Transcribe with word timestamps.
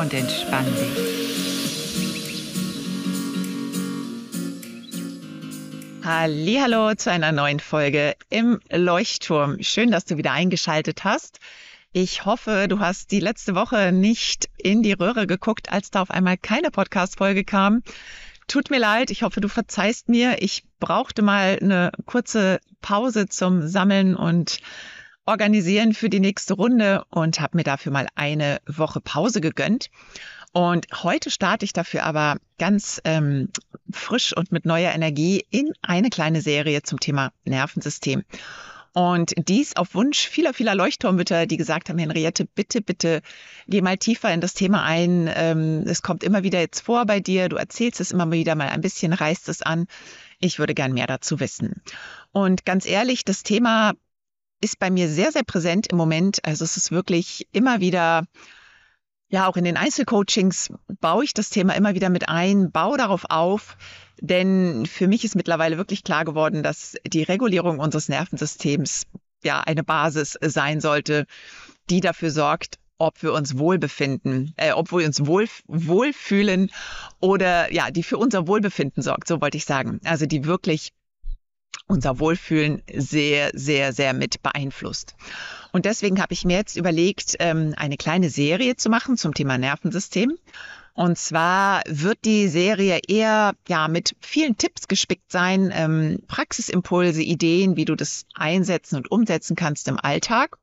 und 0.00 0.14
entspann 0.14 0.64
dich. 0.64 1.20
Hallo 6.02 6.94
zu 6.94 7.10
einer 7.10 7.32
neuen 7.32 7.60
Folge 7.60 8.16
im 8.30 8.60
Leuchtturm. 8.70 9.62
Schön, 9.62 9.90
dass 9.90 10.06
du 10.06 10.16
wieder 10.16 10.32
eingeschaltet 10.32 11.04
hast. 11.04 11.38
Ich 11.92 12.24
hoffe, 12.24 12.66
du 12.68 12.78
hast 12.78 13.10
die 13.10 13.20
letzte 13.20 13.54
Woche 13.54 13.92
nicht 13.92 14.48
in 14.56 14.82
die 14.82 14.92
Röhre 14.92 15.26
geguckt, 15.26 15.70
als 15.70 15.90
da 15.90 16.00
auf 16.00 16.10
einmal 16.10 16.38
keine 16.38 16.70
Podcast-Folge 16.70 17.44
kam. 17.44 17.82
Tut 18.48 18.70
mir 18.70 18.78
leid, 18.78 19.10
ich 19.10 19.22
hoffe, 19.22 19.42
du 19.42 19.48
verzeihst 19.48 20.08
mir. 20.08 20.40
Ich 20.40 20.64
brauchte 20.78 21.20
mal 21.20 21.58
eine 21.60 21.92
kurze 22.06 22.60
Pause 22.80 23.28
zum 23.28 23.68
Sammeln 23.68 24.16
und 24.16 24.60
Organisieren 25.26 25.94
für 25.94 26.08
die 26.08 26.20
nächste 26.20 26.54
Runde 26.54 27.04
und 27.10 27.40
habe 27.40 27.56
mir 27.56 27.64
dafür 27.64 27.92
mal 27.92 28.08
eine 28.14 28.60
Woche 28.66 29.00
Pause 29.00 29.40
gegönnt. 29.40 29.90
Und 30.52 30.86
heute 31.02 31.30
starte 31.30 31.64
ich 31.64 31.72
dafür 31.72 32.04
aber 32.04 32.38
ganz 32.58 33.00
ähm, 33.04 33.50
frisch 33.92 34.36
und 34.36 34.50
mit 34.50 34.64
neuer 34.64 34.92
Energie 34.92 35.46
in 35.50 35.72
eine 35.82 36.10
kleine 36.10 36.40
Serie 36.40 36.82
zum 36.82 36.98
Thema 36.98 37.32
Nervensystem. 37.44 38.24
Und 38.92 39.34
dies 39.36 39.76
auf 39.76 39.94
Wunsch 39.94 40.26
vieler, 40.28 40.52
vieler 40.52 40.74
Leuchtturmmütter, 40.74 41.46
die 41.46 41.56
gesagt 41.56 41.88
haben, 41.88 41.98
Henriette, 41.98 42.44
bitte, 42.44 42.80
bitte, 42.80 43.22
geh 43.68 43.82
mal 43.82 43.98
tiefer 43.98 44.32
in 44.34 44.40
das 44.40 44.54
Thema 44.54 44.82
ein. 44.82 45.30
Ähm, 45.32 45.84
es 45.86 46.02
kommt 46.02 46.24
immer 46.24 46.42
wieder 46.42 46.58
jetzt 46.58 46.80
vor 46.80 47.06
bei 47.06 47.20
dir. 47.20 47.48
Du 47.48 47.56
erzählst 47.56 48.00
es 48.00 48.10
immer 48.10 48.30
wieder 48.32 48.56
mal 48.56 48.68
ein 48.68 48.80
bisschen, 48.80 49.12
reißt 49.12 49.48
es 49.48 49.62
an. 49.62 49.86
Ich 50.40 50.58
würde 50.58 50.74
gern 50.74 50.92
mehr 50.92 51.06
dazu 51.06 51.38
wissen. 51.38 51.82
Und 52.32 52.64
ganz 52.64 52.84
ehrlich, 52.84 53.24
das 53.24 53.44
Thema 53.44 53.92
ist 54.60 54.78
bei 54.78 54.90
mir 54.90 55.08
sehr, 55.08 55.32
sehr 55.32 55.44
präsent 55.44 55.86
im 55.88 55.96
Moment. 55.96 56.44
Also 56.44 56.64
es 56.64 56.76
ist 56.76 56.90
wirklich 56.90 57.46
immer 57.52 57.80
wieder 57.80 58.26
ja, 59.30 59.48
auch 59.48 59.56
in 59.56 59.64
den 59.64 59.76
Einzelcoachings 59.76 60.72
baue 61.00 61.24
ich 61.24 61.34
das 61.34 61.50
Thema 61.50 61.76
immer 61.76 61.94
wieder 61.94 62.10
mit 62.10 62.28
ein, 62.28 62.72
baue 62.72 62.98
darauf 62.98 63.24
auf, 63.28 63.76
denn 64.20 64.86
für 64.86 65.06
mich 65.06 65.24
ist 65.24 65.36
mittlerweile 65.36 65.76
wirklich 65.76 66.02
klar 66.02 66.24
geworden, 66.24 66.64
dass 66.64 66.96
die 67.06 67.22
Regulierung 67.22 67.78
unseres 67.78 68.08
Nervensystems 68.08 69.04
ja 69.44 69.60
eine 69.60 69.84
Basis 69.84 70.36
sein 70.42 70.80
sollte, 70.80 71.26
die 71.88 72.00
dafür 72.00 72.32
sorgt, 72.32 72.80
ob 72.98 73.22
wir 73.22 73.32
uns 73.32 73.56
wohlbefinden, 73.56 74.52
äh, 74.56 74.72
ob 74.72 74.90
wir 74.90 75.06
uns 75.06 75.24
wohl, 75.24 75.46
wohlfühlen 75.68 76.70
oder 77.20 77.72
ja, 77.72 77.90
die 77.90 78.02
für 78.02 78.18
unser 78.18 78.46
Wohlbefinden 78.48 79.02
sorgt, 79.02 79.28
so 79.28 79.40
wollte 79.40 79.56
ich 79.56 79.64
sagen. 79.64 80.00
Also 80.04 80.26
die 80.26 80.44
wirklich 80.44 80.92
unser 81.90 82.20
Wohlfühlen 82.20 82.82
sehr, 82.94 83.50
sehr, 83.52 83.92
sehr 83.92 84.14
mit 84.14 84.42
beeinflusst. 84.42 85.16
Und 85.72 85.84
deswegen 85.84 86.22
habe 86.22 86.32
ich 86.32 86.44
mir 86.44 86.56
jetzt 86.56 86.76
überlegt, 86.76 87.36
ähm, 87.40 87.74
eine 87.76 87.96
kleine 87.96 88.30
Serie 88.30 88.76
zu 88.76 88.88
machen 88.88 89.16
zum 89.16 89.34
Thema 89.34 89.58
Nervensystem. 89.58 90.38
Und 90.94 91.18
zwar 91.18 91.82
wird 91.86 92.24
die 92.24 92.48
Serie 92.48 93.00
eher 93.06 93.54
ja 93.68 93.88
mit 93.88 94.14
vielen 94.20 94.56
Tipps 94.56 94.86
gespickt 94.86 95.30
sein, 95.32 95.72
ähm, 95.74 96.20
Praxisimpulse, 96.28 97.22
Ideen, 97.22 97.76
wie 97.76 97.84
du 97.84 97.96
das 97.96 98.24
einsetzen 98.34 98.96
und 98.96 99.10
umsetzen 99.10 99.56
kannst 99.56 99.88
im 99.88 99.98
Alltag. 99.98 100.58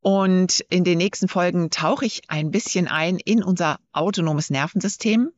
Und 0.00 0.60
in 0.68 0.82
den 0.82 0.98
nächsten 0.98 1.28
Folgen 1.28 1.70
tauche 1.70 2.04
ich 2.04 2.22
ein 2.28 2.50
bisschen 2.50 2.88
ein 2.88 3.18
in 3.18 3.44
unser 3.44 3.78
autonomes 3.92 4.50
Nervensystem. 4.50 5.30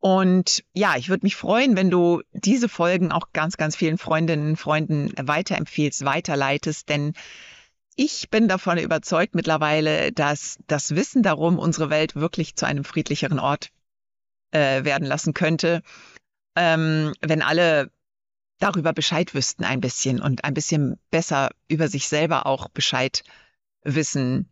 Und 0.00 0.62
ja, 0.72 0.96
ich 0.96 1.08
würde 1.08 1.24
mich 1.24 1.36
freuen, 1.36 1.76
wenn 1.76 1.90
du 1.90 2.22
diese 2.32 2.68
Folgen 2.68 3.12
auch 3.12 3.32
ganz, 3.32 3.56
ganz 3.56 3.76
vielen 3.76 3.98
Freundinnen 3.98 4.50
und 4.50 4.56
Freunden 4.56 5.12
weiterempfiehlst, 5.20 6.04
weiterleitest, 6.04 6.88
denn 6.88 7.14
ich 7.96 8.28
bin 8.28 8.46
davon 8.46 8.76
überzeugt 8.78 9.34
mittlerweile, 9.34 10.12
dass 10.12 10.58
das 10.66 10.94
Wissen 10.94 11.22
darum 11.22 11.58
unsere 11.58 11.88
Welt 11.88 12.14
wirklich 12.14 12.54
zu 12.54 12.66
einem 12.66 12.84
friedlicheren 12.84 13.38
Ort 13.38 13.70
äh, 14.50 14.84
werden 14.84 15.06
lassen 15.06 15.32
könnte, 15.32 15.82
ähm, 16.56 17.14
wenn 17.22 17.40
alle 17.40 17.90
darüber 18.58 18.92
Bescheid 18.92 19.34
wüssten 19.34 19.64
ein 19.64 19.80
bisschen 19.80 20.20
und 20.20 20.44
ein 20.44 20.54
bisschen 20.54 20.98
besser 21.10 21.50
über 21.68 21.88
sich 21.88 22.08
selber 22.08 22.46
auch 22.46 22.68
Bescheid 22.68 23.22
wissen 23.82 24.50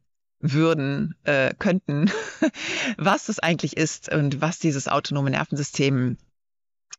würden, 0.52 1.14
äh, 1.24 1.54
könnten, 1.58 2.10
was 2.98 3.26
das 3.26 3.38
eigentlich 3.38 3.76
ist 3.76 4.12
und 4.12 4.40
was 4.40 4.58
dieses 4.58 4.88
autonome 4.88 5.30
Nervensystem 5.30 6.18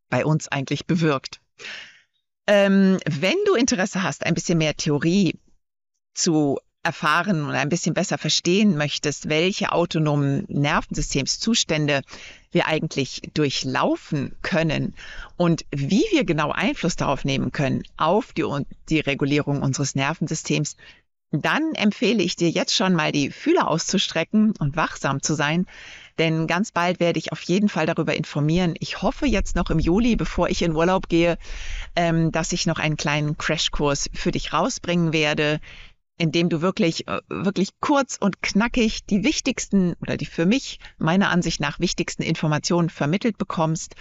bei 0.10 0.26
uns 0.26 0.48
eigentlich 0.48 0.86
bewirkt. 0.86 1.42
Ähm, 2.48 2.98
wenn 3.06 3.38
du 3.46 3.56
Interesse 3.56 4.04
hast, 4.04 4.26
ein 4.26 4.34
bisschen 4.34 4.58
mehr 4.58 4.76
Theorie 4.76 5.40
zu 6.14 6.60
erfahren 6.84 7.46
und 7.46 7.52
ein 7.52 7.70
bisschen 7.70 7.96
besser 7.96 8.18
verstehen 8.20 8.78
möchtest, 8.78 9.28
welche 9.28 9.72
autonomen 9.72 10.46
Nervensystemszustände 10.48 12.02
wir 12.52 12.68
eigentlich 12.68 13.24
durchlaufen 13.34 14.36
können 14.44 14.94
und 15.36 15.66
wie 15.72 16.06
wir 16.12 16.24
genau 16.26 16.52
Einfluss 16.52 16.96
darauf 16.96 17.26
nehmen 17.26 17.52
können, 17.52 17.84
auf 17.98 18.34
die, 18.34 18.46
die 18.90 19.00
Regulierung 19.00 19.64
unseres 19.64 19.96
Nervensystems, 19.96 20.78
dann 21.32 21.74
empfehle 21.74 22.24
ich 22.24 22.36
dir 22.36 22.50
jetzt 22.50 22.76
schon 22.76 22.94
mal 22.94 23.12
die 23.12 23.32
Fühler 23.32 23.68
auszustrecken 23.68 24.54
und 24.60 24.76
wachsam 24.76 25.22
zu 25.22 25.34
sein, 25.34 25.66
denn 26.18 26.48
ganz 26.48 26.72
bald 26.72 27.00
werde 27.00 27.20
ich 27.20 27.32
auf 27.32 27.42
jeden 27.42 27.68
Fall 27.68 27.86
darüber 27.86 28.16
informieren. 28.16 28.76
Ich 28.80 29.02
hoffe 29.02 29.26
jetzt 29.26 29.56
noch 29.56 29.70
im 29.70 29.80
Juli, 29.80 30.16
bevor 30.16 30.50
ich 30.50 30.62
in 30.62 30.76
Urlaub 30.76 31.10
gehe, 31.10 31.38
ähm, 31.96 32.32
dass 32.32 32.54
ich 32.54 32.66
noch 32.66 32.80
einen 32.80 32.98
kleinen 32.98 33.38
Crashkurs 33.38 34.10
für 34.14 34.32
dich 34.32 34.54
rausbringen 34.54 35.12
werde, 35.12 35.60
in 36.18 36.32
dem 36.32 36.48
du 36.48 36.62
wirklich, 36.62 37.08
äh, 37.08 37.20
wirklich 37.28 37.70
kurz 37.82 38.18
und 38.18 38.42
knackig 38.42 39.06
die 39.06 39.26
wichtigsten 39.26 39.96
oder 40.02 40.16
die 40.16 40.26
für 40.26 40.46
mich 40.46 40.80
meiner 40.98 41.30
Ansicht 41.30 41.60
nach 41.60 41.80
wichtigsten 41.80 42.24
Informationen 42.24 42.90
vermittelt 42.90 43.38
bekommst, 43.38 43.96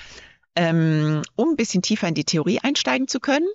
ähm, 0.55 1.23
um 1.35 1.51
ein 1.51 1.57
bisschen 1.57 1.83
tiefer 1.83 2.07
in 2.07 2.15
die 2.15 2.25
Theorie 2.25 2.61
einsteigen 2.61 3.09
zu 3.09 3.19
können 3.19 3.49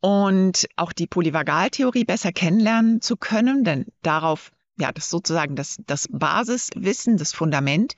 und 0.00 0.68
auch 0.76 0.92
die 0.92 1.06
Polyvagaltheorie 1.06 2.04
besser 2.04 2.32
kennenlernen 2.32 3.00
zu 3.00 3.16
können, 3.16 3.64
denn 3.64 3.86
darauf, 4.02 4.52
ja, 4.78 4.92
das 4.92 5.10
sozusagen 5.10 5.56
das, 5.56 5.78
das 5.86 6.08
Basiswissen, 6.10 7.16
das 7.16 7.32
Fundament. 7.32 7.94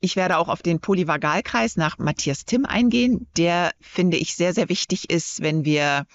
Ich 0.00 0.16
werde 0.16 0.38
auch 0.38 0.48
auf 0.48 0.62
den 0.62 0.80
Polyvagalkreis 0.80 1.76
nach 1.76 1.98
Matthias 1.98 2.44
Timm 2.44 2.64
eingehen, 2.64 3.28
der 3.36 3.72
finde 3.80 4.16
ich 4.16 4.34
sehr, 4.34 4.54
sehr 4.54 4.68
wichtig 4.68 5.10
ist, 5.10 5.42
wenn 5.42 5.64
wir 5.64 6.06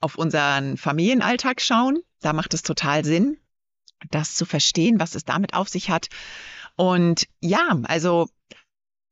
auf 0.00 0.16
unseren 0.16 0.76
Familienalltag 0.76 1.60
schauen. 1.60 2.02
Da 2.20 2.32
macht 2.32 2.54
es 2.54 2.62
total 2.62 3.04
Sinn, 3.04 3.38
das 4.10 4.34
zu 4.34 4.44
verstehen, 4.44 5.00
was 5.00 5.14
es 5.14 5.24
damit 5.24 5.54
auf 5.54 5.68
sich 5.68 5.90
hat. 5.90 6.08
Und 6.76 7.26
ja, 7.40 7.78
also 7.84 8.28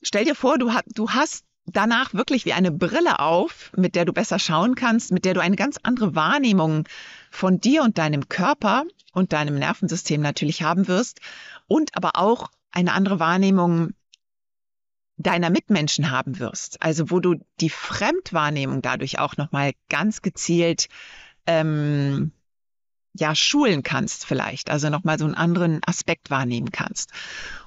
stell 0.03 0.25
dir 0.25 0.34
vor, 0.34 0.59
du, 0.59 0.71
du 0.87 1.10
hast 1.10 1.44
danach 1.66 2.15
wirklich 2.15 2.44
wie 2.44 2.53
eine 2.53 2.71
Brille 2.71 3.21
auf, 3.21 3.72
mit 3.76 3.94
der 3.94 4.04
du 4.04 4.12
besser 4.12 4.38
schauen 4.38 4.75
kannst, 4.75 5.12
mit 5.12 5.25
der 5.25 5.34
du 5.34 5.41
eine 5.41 5.56
ganz 5.56 5.78
andere 5.82 6.15
Wahrnehmung 6.15 6.88
von 7.31 7.60
dir 7.60 7.83
und 7.83 7.98
deinem 7.98 8.28
Körper 8.28 8.84
und 9.12 9.33
deinem 9.33 9.57
Nervensystem 9.57 10.21
natürlich 10.21 10.62
haben 10.62 10.89
wirst 10.89 11.21
und 11.66 11.97
aber 11.97 12.12
auch 12.15 12.51
eine 12.72 12.92
andere 12.92 13.21
Wahrnehmung 13.21 13.91
deiner 15.16 15.51
Mitmenschen 15.51 16.10
haben 16.10 16.39
wirst. 16.39 16.83
Also 16.83 17.10
wo 17.10 17.21
du 17.21 17.36
die 17.60 17.71
Fremdwahrnehmung 17.71 18.80
dadurch 18.83 19.18
auch 19.18 19.36
nochmal 19.36 19.72
ganz 19.89 20.22
gezielt 20.22 20.89
ähm, 21.47 22.33
ja 23.15 23.34
schulen 23.34 23.83
kannst 23.83 24.24
vielleicht, 24.24 24.71
also 24.71 24.89
nochmal 24.89 25.18
so 25.18 25.24
einen 25.24 25.34
anderen 25.34 25.80
Aspekt 25.86 26.30
wahrnehmen 26.30 26.71
kannst. 26.71 27.10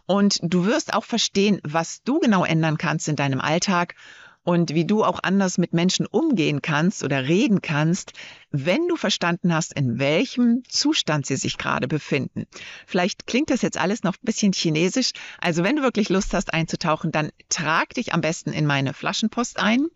Und 0.06 0.40
du 0.42 0.66
wirst 0.66 0.94
auch 0.94 1.06
verstehen, 1.06 1.60
was 1.64 2.04
du 2.04 2.20
genau 2.20 2.44
ändern 2.44 2.78
kannst 2.78 3.08
in 3.08 3.16
deinem 3.16 3.42
Alltag 3.42 3.96
und 4.44 4.74
wie 4.74 4.86
du 4.86 5.04
auch 5.04 5.20
anders 5.24 5.58
mit 5.58 5.74
Menschen 5.74 6.06
umgehen 6.06 6.62
kannst 6.62 7.04
oder 7.04 7.28
reden 7.28 7.62
kannst, 7.62 8.12
wenn 8.52 8.88
du 8.88 8.96
verstanden 8.96 9.54
hast, 9.54 9.74
in 9.74 10.00
welchem 10.00 10.64
Zustand 10.68 11.26
sie 11.26 11.38
sich 11.38 11.58
gerade 11.58 11.88
befinden. 11.88 12.46
Vielleicht 12.86 13.26
klingt 13.26 13.50
das 13.50 13.62
jetzt 13.62 13.78
alles 13.78 14.04
noch 14.04 14.16
ein 14.16 14.26
bisschen 14.26 14.54
chinesisch. 14.54 15.12
Also 15.40 15.64
wenn 15.64 15.78
du 15.78 15.82
wirklich 15.82 16.10
Lust 16.10 16.34
hast 16.34 16.54
einzutauchen, 16.54 17.12
dann 17.12 17.32
trag 17.50 17.94
dich 17.94 18.14
am 18.14 18.22
besten 18.22 18.52
in 18.52 18.66
meine 18.66 18.94
Flaschenpost 18.94 19.60
ein. 19.60 19.88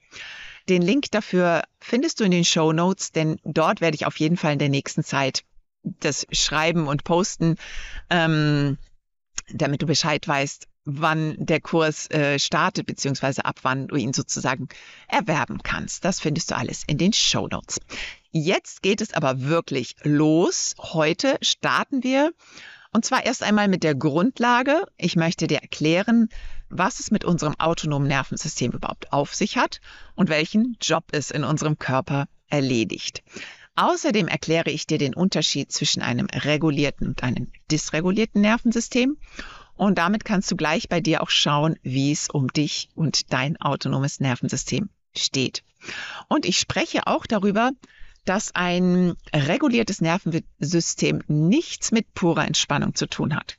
Den 0.69 0.81
Link 0.81 1.11
dafür 1.11 1.63
findest 1.79 2.19
du 2.19 2.25
in 2.25 2.31
den 2.31 2.45
Show 2.45 2.73
Notes, 2.73 3.11
denn 3.11 3.39
dort 3.43 3.81
werde 3.81 3.95
ich 3.95 4.05
auf 4.05 4.17
jeden 4.17 4.37
Fall 4.37 4.53
in 4.53 4.59
der 4.59 4.69
nächsten 4.69 5.03
Zeit 5.03 5.43
das 5.83 6.27
schreiben 6.31 6.87
und 6.87 7.03
posten, 7.03 7.55
ähm, 8.09 8.77
damit 9.49 9.81
du 9.81 9.85
Bescheid 9.85 10.27
weißt, 10.27 10.67
wann 10.83 11.35
der 11.37 11.59
Kurs 11.59 12.09
äh, 12.11 12.39
startet, 12.39 12.85
beziehungsweise 12.85 13.45
ab 13.45 13.59
wann 13.63 13.87
du 13.87 13.95
ihn 13.95 14.13
sozusagen 14.13 14.69
erwerben 15.07 15.61
kannst. 15.61 16.05
Das 16.05 16.19
findest 16.19 16.51
du 16.51 16.55
alles 16.55 16.83
in 16.87 16.97
den 16.97 17.13
Show 17.13 17.47
Notes. 17.47 17.79
Jetzt 18.31 18.81
geht 18.81 19.01
es 19.01 19.13
aber 19.13 19.41
wirklich 19.41 19.95
los. 20.03 20.75
Heute 20.79 21.37
starten 21.41 22.03
wir. 22.03 22.31
Und 22.93 23.03
zwar 23.05 23.25
erst 23.25 23.43
einmal 23.43 23.67
mit 23.67 23.83
der 23.83 23.95
Grundlage. 23.95 24.85
Ich 24.97 25.15
möchte 25.17 25.47
dir 25.47 25.59
erklären, 25.59 26.29
was 26.69 26.99
es 26.99 27.11
mit 27.11 27.25
unserem 27.25 27.55
autonomen 27.59 28.07
Nervensystem 28.07 28.71
überhaupt 28.71 29.13
auf 29.13 29.33
sich 29.33 29.57
hat 29.57 29.81
und 30.15 30.29
welchen 30.29 30.77
Job 30.81 31.05
es 31.11 31.31
in 31.31 31.43
unserem 31.43 31.77
Körper 31.79 32.27
erledigt. 32.49 33.23
Außerdem 33.75 34.27
erkläre 34.27 34.71
ich 34.71 34.87
dir 34.87 34.97
den 34.97 35.13
Unterschied 35.13 35.71
zwischen 35.71 36.01
einem 36.01 36.27
regulierten 36.33 37.07
und 37.09 37.23
einem 37.23 37.51
dysregulierten 37.71 38.41
Nervensystem. 38.41 39.17
Und 39.75 39.99
damit 39.99 40.25
kannst 40.25 40.49
du 40.49 40.55
gleich 40.55 40.89
bei 40.89 40.99
dir 40.99 41.21
auch 41.21 41.29
schauen, 41.29 41.77
wie 41.83 42.11
es 42.11 42.27
um 42.29 42.47
dich 42.47 42.89
und 42.95 43.31
dein 43.31 43.55
autonomes 43.61 44.19
Nervensystem 44.19 44.89
steht. 45.15 45.63
Und 46.27 46.45
ich 46.47 46.57
spreche 46.57 47.05
auch 47.05 47.27
darüber, 47.27 47.71
dass 48.25 48.53
ein 48.55 49.13
reguliertes 49.33 50.01
Nervensystem 50.01 51.21
nichts 51.27 51.91
mit 51.91 52.13
purer 52.15 52.45
Entspannung 52.45 52.95
zu 52.95 53.07
tun 53.07 53.35
hat. 53.35 53.57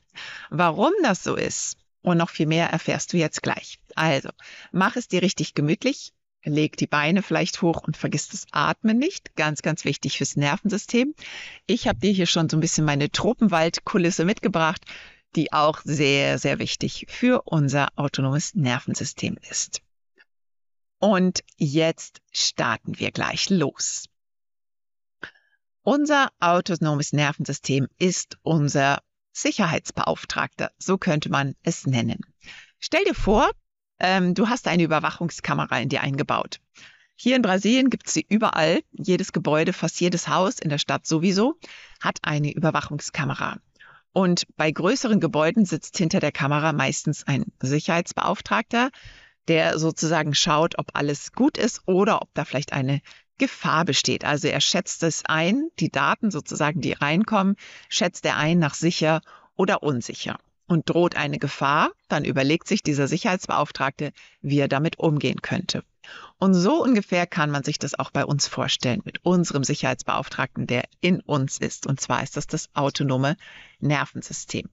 Warum 0.49 0.91
das 1.01 1.23
so 1.23 1.35
ist 1.35 1.78
und 2.01 2.17
noch 2.17 2.29
viel 2.29 2.45
mehr 2.45 2.69
erfährst 2.69 3.13
du 3.13 3.17
jetzt 3.17 3.41
gleich. 3.41 3.79
Also, 3.95 4.29
mach 4.71 4.95
es 4.95 5.07
dir 5.07 5.21
richtig 5.21 5.53
gemütlich, 5.53 6.13
leg 6.43 6.77
die 6.77 6.87
Beine 6.87 7.21
vielleicht 7.21 7.61
hoch 7.61 7.81
und 7.85 7.97
vergiss 7.97 8.29
das 8.29 8.45
Atmen 8.51 8.97
nicht. 8.97 9.35
Ganz, 9.35 9.61
ganz 9.61 9.85
wichtig 9.85 10.17
fürs 10.17 10.35
Nervensystem. 10.35 11.13
Ich 11.65 11.87
habe 11.87 11.99
dir 11.99 12.11
hier 12.11 12.25
schon 12.25 12.49
so 12.49 12.57
ein 12.57 12.61
bisschen 12.61 12.85
meine 12.85 13.11
Tropenwaldkulisse 13.11 14.25
mitgebracht, 14.25 14.83
die 15.35 15.53
auch 15.53 15.81
sehr, 15.83 16.39
sehr 16.39 16.59
wichtig 16.59 17.05
für 17.09 17.43
unser 17.43 17.89
autonomes 17.97 18.55
Nervensystem 18.55 19.37
ist. 19.49 19.81
Und 20.99 21.43
jetzt 21.55 22.21
starten 22.31 22.99
wir 22.99 23.11
gleich 23.11 23.49
los. 23.49 24.05
Unser 25.81 26.31
autonomes 26.39 27.13
Nervensystem 27.13 27.87
ist 27.97 28.37
unser 28.43 29.01
Sicherheitsbeauftragter, 29.31 30.71
so 30.77 30.97
könnte 30.97 31.29
man 31.29 31.55
es 31.63 31.85
nennen. 31.85 32.19
Stell 32.79 33.03
dir 33.03 33.15
vor, 33.15 33.49
ähm, 33.99 34.33
du 34.33 34.49
hast 34.49 34.67
eine 34.67 34.83
Überwachungskamera 34.83 35.79
in 35.79 35.89
dir 35.89 36.01
eingebaut. 36.01 36.59
Hier 37.15 37.35
in 37.35 37.41
Brasilien 37.41 37.89
gibt 37.89 38.07
es 38.07 38.13
sie 38.13 38.25
überall. 38.27 38.81
Jedes 38.91 39.33
Gebäude, 39.33 39.73
fast 39.73 39.99
jedes 39.99 40.29
Haus 40.29 40.57
in 40.57 40.69
der 40.69 40.77
Stadt 40.77 41.05
sowieso, 41.05 41.59
hat 41.99 42.19
eine 42.21 42.53
Überwachungskamera. 42.53 43.57
Und 44.13 44.47
bei 44.55 44.71
größeren 44.71 45.19
Gebäuden 45.19 45.65
sitzt 45.65 45.97
hinter 45.97 46.19
der 46.19 46.31
Kamera 46.31 46.71
meistens 46.71 47.27
ein 47.27 47.45
Sicherheitsbeauftragter, 47.61 48.89
der 49.49 49.77
sozusagen 49.77 50.33
schaut, 50.33 50.79
ob 50.79 50.91
alles 50.93 51.33
gut 51.33 51.57
ist 51.57 51.81
oder 51.85 52.21
ob 52.21 52.33
da 52.33 52.45
vielleicht 52.45 52.71
eine 52.71 53.01
Gefahr 53.39 53.85
besteht. 53.85 54.23
Also 54.23 54.47
er 54.47 54.61
schätzt 54.61 55.01
es 55.01 55.23
ein, 55.25 55.69
die 55.79 55.89
Daten 55.89 56.29
sozusagen, 56.29 56.81
die 56.81 56.93
reinkommen, 56.93 57.55
schätzt 57.89 58.25
er 58.25 58.37
ein 58.37 58.59
nach 58.59 58.75
sicher 58.75 59.21
oder 59.55 59.81
unsicher. 59.81 60.37
Und 60.67 60.87
droht 60.87 61.15
eine 61.15 61.39
Gefahr, 61.39 61.89
dann 62.09 62.23
überlegt 62.23 62.67
sich 62.67 62.83
dieser 62.83 63.07
Sicherheitsbeauftragte, 63.07 64.11
wie 64.41 64.59
er 64.59 64.67
damit 64.67 64.99
umgehen 64.99 65.41
könnte. 65.41 65.83
Und 66.37 66.53
so 66.53 66.83
ungefähr 66.83 67.25
kann 67.25 67.49
man 67.49 67.63
sich 67.63 67.79
das 67.79 67.97
auch 67.97 68.11
bei 68.11 68.23
uns 68.23 68.47
vorstellen, 68.47 69.01
mit 69.03 69.25
unserem 69.25 69.63
Sicherheitsbeauftragten, 69.63 70.67
der 70.67 70.83
in 71.01 71.21
uns 71.21 71.57
ist. 71.57 71.87
Und 71.87 71.99
zwar 71.99 72.21
ist 72.21 72.37
das 72.37 72.45
das 72.45 72.69
autonome 72.75 73.35
Nervensystem. 73.79 74.69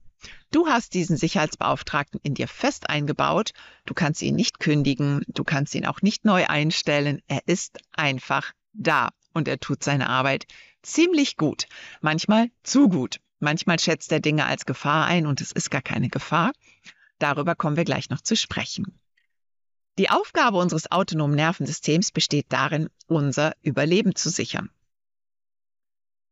Du 0.51 0.67
hast 0.67 0.93
diesen 0.93 1.17
Sicherheitsbeauftragten 1.17 2.19
in 2.23 2.33
dir 2.33 2.47
fest 2.47 2.89
eingebaut. 2.89 3.51
Du 3.85 3.93
kannst 3.93 4.21
ihn 4.21 4.35
nicht 4.35 4.59
kündigen. 4.59 5.23
Du 5.27 5.43
kannst 5.43 5.75
ihn 5.75 5.85
auch 5.85 6.01
nicht 6.01 6.25
neu 6.25 6.47
einstellen. 6.47 7.21
Er 7.27 7.41
ist 7.45 7.77
einfach 7.91 8.53
da 8.73 9.09
und 9.33 9.47
er 9.47 9.59
tut 9.59 9.83
seine 9.83 10.09
Arbeit 10.09 10.45
ziemlich 10.81 11.37
gut. 11.37 11.67
Manchmal 12.01 12.49
zu 12.63 12.89
gut. 12.89 13.19
Manchmal 13.39 13.79
schätzt 13.79 14.11
er 14.11 14.19
Dinge 14.19 14.45
als 14.45 14.65
Gefahr 14.65 15.05
ein 15.05 15.27
und 15.27 15.41
es 15.41 15.51
ist 15.51 15.69
gar 15.69 15.81
keine 15.81 16.09
Gefahr. 16.09 16.53
Darüber 17.19 17.55
kommen 17.55 17.77
wir 17.77 17.85
gleich 17.85 18.09
noch 18.09 18.21
zu 18.21 18.35
sprechen. 18.35 18.99
Die 19.97 20.09
Aufgabe 20.09 20.57
unseres 20.57 20.91
autonomen 20.91 21.35
Nervensystems 21.35 22.11
besteht 22.11 22.47
darin, 22.49 22.89
unser 23.07 23.55
Überleben 23.61 24.15
zu 24.15 24.29
sichern. 24.29 24.69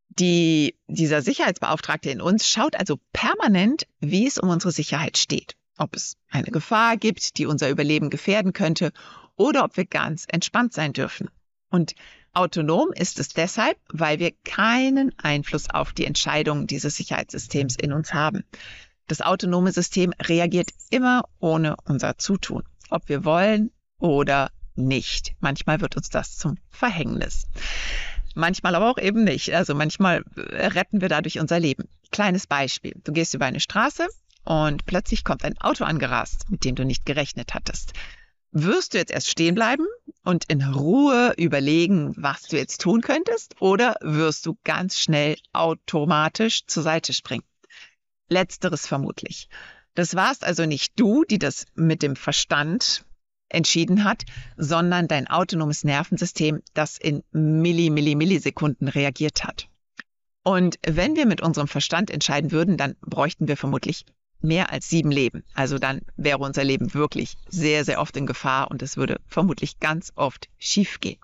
Die, 0.10 0.76
dieser 0.88 1.22
Sicherheitsbeauftragte 1.22 2.10
in 2.10 2.22
uns 2.22 2.48
schaut 2.48 2.76
also 2.76 3.00
permanent, 3.12 3.86
wie 4.00 4.28
es 4.28 4.38
um 4.38 4.50
unsere 4.50 4.72
Sicherheit 4.72 5.18
steht. 5.18 5.56
Ob 5.78 5.96
es 5.96 6.16
eine 6.30 6.52
Gefahr 6.52 6.96
gibt, 6.96 7.38
die 7.38 7.46
unser 7.46 7.70
Überleben 7.70 8.10
gefährden 8.10 8.54
könnte 8.54 8.94
oder 9.36 9.66
ob 9.66 9.76
wir 9.76 9.86
ganz 9.86 10.26
entspannt 10.30 10.74
sein 10.74 10.94
dürfen. 10.94 11.30
Und 11.70 11.96
autonom 12.36 12.92
ist 12.94 13.20
es 13.20 13.30
deshalb, 13.30 13.78
weil 13.90 14.20
wir 14.20 14.32
keinen 14.44 15.18
Einfluss 15.18 15.70
auf 15.70 15.94
die 15.94 16.06
Entscheidungen 16.06 16.68
dieses 16.68 16.98
Sicherheitssystems 16.98 17.76
in 17.76 17.94
uns 17.94 18.14
haben. 18.14 18.44
Das 19.08 19.22
autonome 19.22 19.72
System 19.72 20.14
reagiert 20.22 20.70
immer 20.90 21.24
ohne 21.40 21.76
unser 21.86 22.18
Zutun, 22.18 22.64
ob 22.90 23.08
wir 23.08 23.24
wollen 23.24 23.72
oder 24.00 24.52
nicht. 24.76 25.36
Manchmal 25.40 25.82
wird 25.82 25.96
uns 25.96 26.10
das 26.10 26.38
zum 26.38 26.58
Verhängnis. 26.70 27.48
Manchmal 28.34 28.76
aber 28.76 28.90
auch 28.90 28.98
eben 28.98 29.24
nicht. 29.24 29.54
Also 29.54 29.74
manchmal 29.74 30.24
äh, 30.36 30.68
retten 30.68 31.02
wir 31.02 31.10
dadurch 31.10 31.40
unser 31.40 31.60
Leben. 31.60 31.88
Kleines 32.12 32.48
Beispiel. 32.48 32.94
Du 33.04 33.14
gehst 33.14 33.34
über 33.34 33.46
eine 33.46 33.62
Straße 33.62 34.08
und 34.44 34.86
plötzlich 34.86 35.24
kommt 35.24 35.46
ein 35.46 35.58
Auto 35.60 35.86
angerast, 35.86 36.50
mit 36.50 36.66
dem 36.66 36.76
du 36.76 36.84
nicht 36.84 37.06
gerechnet 37.06 37.54
hattest. 37.54 37.94
Wirst 38.58 38.94
du 38.94 39.00
jetzt 39.00 39.12
erst 39.12 39.30
stehen 39.30 39.54
bleiben 39.54 39.86
und 40.24 40.46
in 40.46 40.62
Ruhe 40.64 41.34
überlegen, 41.36 42.14
was 42.16 42.44
du 42.44 42.56
jetzt 42.56 42.80
tun 42.80 43.02
könntest, 43.02 43.54
oder 43.60 43.98
wirst 44.00 44.46
du 44.46 44.58
ganz 44.64 44.98
schnell 44.98 45.36
automatisch 45.52 46.66
zur 46.66 46.82
Seite 46.82 47.12
springen? 47.12 47.44
Letzteres 48.30 48.88
vermutlich. 48.88 49.50
Das 49.94 50.16
warst 50.16 50.46
also 50.46 50.66
nicht 50.66 50.98
du, 50.98 51.26
die 51.26 51.38
das 51.38 51.66
mit 51.76 52.02
dem 52.02 52.16
Verstand 52.16 53.04
entschieden 53.50 54.06
hat, 54.06 54.24
sondern 54.56 55.10
dein 55.10 55.28
autonomes 55.28 55.84
Nervensystem, 55.84 56.62
das 56.74 56.98
in 56.98 57.24
Milli, 57.34 57.90
Milli, 57.90 58.16
Millisekunden 58.16 58.88
reagiert 58.88 59.44
hat. 59.44 59.68
Und 60.44 60.80
wenn 60.88 61.18
wir 61.18 61.26
mit 61.26 61.42
unserem 61.42 61.68
Verstand 61.68 62.10
entscheiden 62.10 62.52
würden, 62.52 62.78
dann 62.78 62.96
bräuchten 63.02 63.50
wir 63.50 63.58
vermutlich 63.58 64.06
mehr 64.46 64.72
als 64.72 64.90
sieben 64.90 65.12
Leben. 65.12 65.44
Also 65.54 65.78
dann 65.80 66.02
wäre 66.16 66.38
unser 66.40 66.64
Leben 66.64 66.94
wirklich 66.94 67.36
sehr, 67.50 67.84
sehr 67.84 68.00
oft 68.00 68.16
in 68.16 68.26
Gefahr 68.26 68.72
und 68.72 68.82
es 68.82 68.98
würde 68.98 69.20
vermutlich 69.28 69.80
ganz 69.80 70.14
oft 70.16 70.50
schiefgehen. 70.58 71.20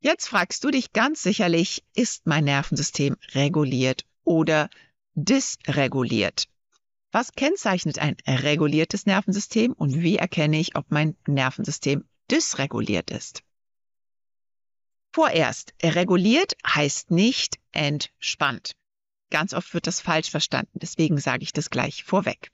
Jetzt 0.00 0.28
fragst 0.28 0.64
du 0.64 0.70
dich 0.70 0.92
ganz 0.92 1.22
sicherlich, 1.22 1.84
ist 1.94 2.26
mein 2.26 2.44
Nervensystem 2.44 3.16
reguliert 3.34 4.06
oder 4.24 4.70
dysreguliert? 5.14 6.48
Was 7.12 7.32
kennzeichnet 7.32 7.98
ein 7.98 8.16
reguliertes 8.26 9.04
Nervensystem 9.04 9.72
und 9.72 10.00
wie 10.00 10.16
erkenne 10.16 10.58
ich, 10.58 10.76
ob 10.76 10.90
mein 10.90 11.16
Nervensystem 11.26 12.04
dysreguliert 12.30 13.10
ist? 13.10 13.42
Vorerst, 15.12 15.74
reguliert 15.82 16.56
heißt 16.64 17.10
nicht 17.10 17.58
entspannt. 17.72 18.76
Ganz 19.30 19.54
oft 19.54 19.72
wird 19.74 19.86
das 19.86 20.00
falsch 20.00 20.30
verstanden, 20.30 20.78
deswegen 20.80 21.18
sage 21.18 21.42
ich 21.44 21.52
das 21.52 21.70
gleich 21.70 22.04
vorweg. 22.04 22.50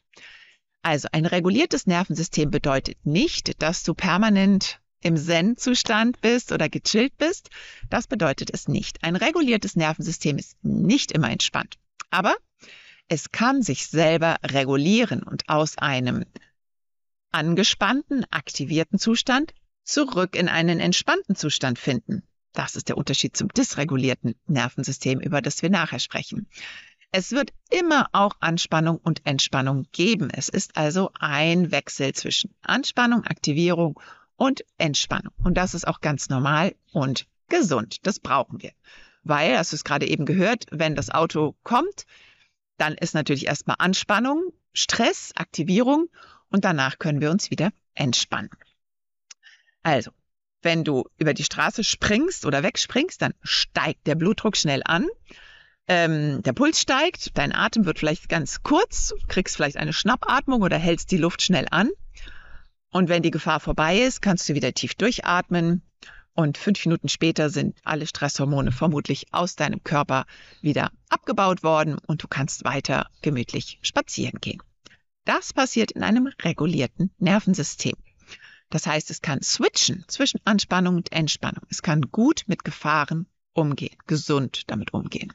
Also 0.83 1.09
ein 1.11 1.26
reguliertes 1.26 1.87
Nervensystem 1.87 2.50
bedeutet 2.50 3.04
nicht, 3.04 3.61
dass 3.62 3.83
du 3.83 3.95
permanent 3.95 4.80
im 5.00 5.16
Zen-Zustand 5.16 6.21
bist 6.21 6.52
oder 6.52 6.68
gechillt 6.68 7.16
bist. 7.18 7.50
Das 7.90 8.06
bedeutet 8.06 8.50
es 8.52 8.68
nicht. 8.68 9.02
Ein 9.02 9.16
reguliertes 9.16 9.76
Nervensystem 9.76 10.38
ist 10.38 10.56
nicht 10.62 11.12
immer 11.12 11.30
entspannt. 11.30 11.76
Aber 12.11 12.35
es 13.09 13.30
kann 13.30 13.62
sich 13.62 13.87
selber 13.87 14.37
regulieren 14.42 15.23
und 15.23 15.49
aus 15.49 15.78
einem 15.78 16.25
angespannten, 17.30 18.25
aktivierten 18.30 18.99
Zustand 18.99 19.54
zurück 19.85 20.35
in 20.35 20.49
einen 20.49 20.80
entspannten 20.80 21.37
Zustand 21.37 21.78
finden. 21.78 22.23
Das 22.56 22.75
ist 22.75 22.88
der 22.88 22.96
Unterschied 22.96 23.36
zum 23.36 23.48
dysregulierten 23.48 24.34
Nervensystem, 24.46 25.20
über 25.20 25.42
das 25.42 25.60
wir 25.60 25.68
nachher 25.68 25.98
sprechen. 25.98 26.48
Es 27.12 27.32
wird 27.32 27.52
immer 27.70 28.08
auch 28.12 28.32
Anspannung 28.40 28.96
und 28.96 29.26
Entspannung 29.26 29.86
geben. 29.92 30.30
Es 30.32 30.48
ist 30.48 30.75
also 30.75 31.10
ein 31.20 31.70
Wechsel 31.70 32.14
zwischen 32.14 32.54
Anspannung, 32.62 33.25
Aktivierung 33.25 34.00
und 34.36 34.64
Entspannung. 34.78 35.34
Und 35.44 35.58
das 35.58 35.75
ist 35.75 35.86
auch 35.86 36.00
ganz 36.00 36.30
normal 36.30 36.75
und 36.92 37.26
gesund. 37.48 37.98
Das 38.06 38.20
brauchen 38.20 38.62
wir. 38.62 38.72
Weil, 39.22 39.58
hast 39.58 39.72
du 39.72 39.76
es 39.76 39.84
gerade 39.84 40.08
eben 40.08 40.25
gehört, 40.25 40.64
wenn 40.70 40.94
das 40.94 41.10
Auto 41.10 41.56
kommt, 41.62 42.06
dann 42.78 42.94
ist 42.94 43.14
natürlich 43.14 43.46
erstmal 43.46 43.76
Anspannung, 43.80 44.42
Stress, 44.72 45.32
Aktivierung 45.36 46.08
und 46.48 46.64
danach 46.64 46.98
können 46.98 47.20
wir 47.20 47.30
uns 47.30 47.50
wieder 47.50 47.70
entspannen. 47.94 48.50
Also, 49.82 50.10
wenn 50.66 50.82
du 50.82 51.04
über 51.16 51.32
die 51.32 51.44
Straße 51.44 51.85
springst 51.85 52.44
oder 52.44 52.64
wegspringst, 52.64 53.23
dann 53.23 53.35
steigt 53.44 54.04
der 54.08 54.16
Blutdruck 54.16 54.56
schnell 54.56 54.82
an. 54.85 55.06
ähm, 55.87 56.42
der 56.42 56.52
Puls 56.54 56.80
steigt, 56.80 57.38
dein 57.38 57.54
Atem 57.54 57.87
wird 57.87 58.00
vielleicht 58.00 58.28
ganz 58.28 58.64
kurz, 58.64 59.14
kriegst 59.28 59.54
vielleicht 59.54 59.76
eine 59.76 59.92
Schnappatmung 59.92 60.62
oder 60.62 60.76
hältst 60.76 61.12
die 61.12 61.18
Luft 61.18 61.40
schnell 61.40 61.68
an. 61.70 61.90
Und 62.90 63.08
wenn 63.08 63.23
die 63.23 63.30
Gefahr 63.30 63.61
vorbei 63.61 63.99
ist, 64.00 64.20
kannst 64.23 64.49
du 64.49 64.54
wieder 64.54 64.73
tief 64.73 64.96
durchatmen. 64.96 65.82
Und 66.35 66.58
fünf 66.58 66.85
Minuten 66.85 67.08
später 67.08 67.49
sind 67.49 67.78
alle 67.85 68.08
Stresshormone 68.08 68.73
vermutlich 68.73 69.26
aus 69.30 69.54
deinem 69.54 69.85
Körper 69.85 70.26
wieder 70.62 70.90
abgebaut 71.08 71.62
worden 71.62 71.96
und 72.08 72.25
du 72.25 72.26
kannst 72.28 72.64
weiter 72.64 73.06
gemütlich 73.23 73.78
spazieren 73.82 74.40
gehen. 74.40 74.61
Das 75.25 75.52
passiert 75.52 75.92
in 75.92 76.02
einem 76.02 76.28
regulierten 76.42 77.12
Nervensystem. 77.18 77.94
Das 78.70 78.87
heißt, 78.87 79.11
es 79.11 79.23
kann 79.23 79.42
switchen 79.42 80.04
zwischen 80.08 80.40
Anspannung 80.44 80.96
und 80.96 81.12
Entspannung. 81.12 81.62
Es 81.70 81.82
kann 81.82 82.02
gut 82.11 82.44
mit 82.46 82.64
Gefahren 82.64 83.26
umgehen, 83.52 83.96
gesund 84.06 84.62
damit 84.66 84.92
umgehen. 84.92 85.32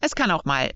Es 0.00 0.14
kann 0.14 0.30
auch 0.30 0.44
mal 0.44 0.72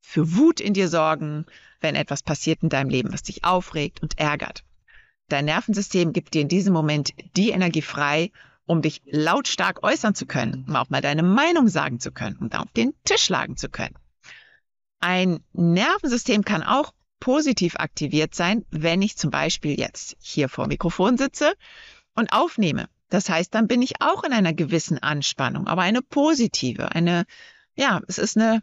für 0.00 0.36
Wut 0.36 0.60
in 0.60 0.72
dir 0.72 0.88
sorgen, 0.88 1.46
wenn 1.80 1.94
etwas 1.94 2.22
passiert 2.22 2.62
in 2.62 2.68
deinem 2.68 2.90
Leben, 2.90 3.12
was 3.12 3.22
dich 3.22 3.44
aufregt 3.44 4.02
und 4.02 4.18
ärgert. 4.18 4.64
Dein 5.28 5.46
Nervensystem 5.46 6.12
gibt 6.12 6.34
dir 6.34 6.42
in 6.42 6.48
diesem 6.48 6.72
Moment 6.72 7.12
die 7.36 7.50
Energie 7.50 7.82
frei, 7.82 8.30
um 8.64 8.82
dich 8.82 9.02
lautstark 9.06 9.82
äußern 9.82 10.14
zu 10.14 10.26
können, 10.26 10.64
um 10.68 10.76
auch 10.76 10.90
mal 10.90 11.00
deine 11.00 11.22
Meinung 11.22 11.68
sagen 11.68 11.98
zu 11.98 12.12
können 12.12 12.36
und 12.36 12.54
auf 12.56 12.70
den 12.76 12.94
Tisch 13.04 13.24
schlagen 13.24 13.56
zu 13.56 13.68
können. 13.68 13.96
Ein 15.00 15.40
Nervensystem 15.52 16.44
kann 16.44 16.62
auch 16.62 16.92
positiv 17.20 17.76
aktiviert 17.76 18.34
sein, 18.34 18.64
wenn 18.70 19.02
ich 19.02 19.16
zum 19.16 19.30
Beispiel 19.30 19.78
jetzt 19.78 20.16
hier 20.20 20.48
vor 20.48 20.66
Mikrofon 20.66 21.16
sitze 21.16 21.54
und 22.14 22.32
aufnehme. 22.32 22.88
Das 23.08 23.28
heißt, 23.28 23.54
dann 23.54 23.68
bin 23.68 23.82
ich 23.82 24.00
auch 24.00 24.24
in 24.24 24.32
einer 24.32 24.52
gewissen 24.52 24.98
Anspannung, 24.98 25.66
aber 25.66 25.82
eine 25.82 26.02
positive, 26.02 26.92
eine, 26.92 27.24
ja, 27.76 28.00
es 28.08 28.18
ist 28.18 28.36
eine, 28.36 28.62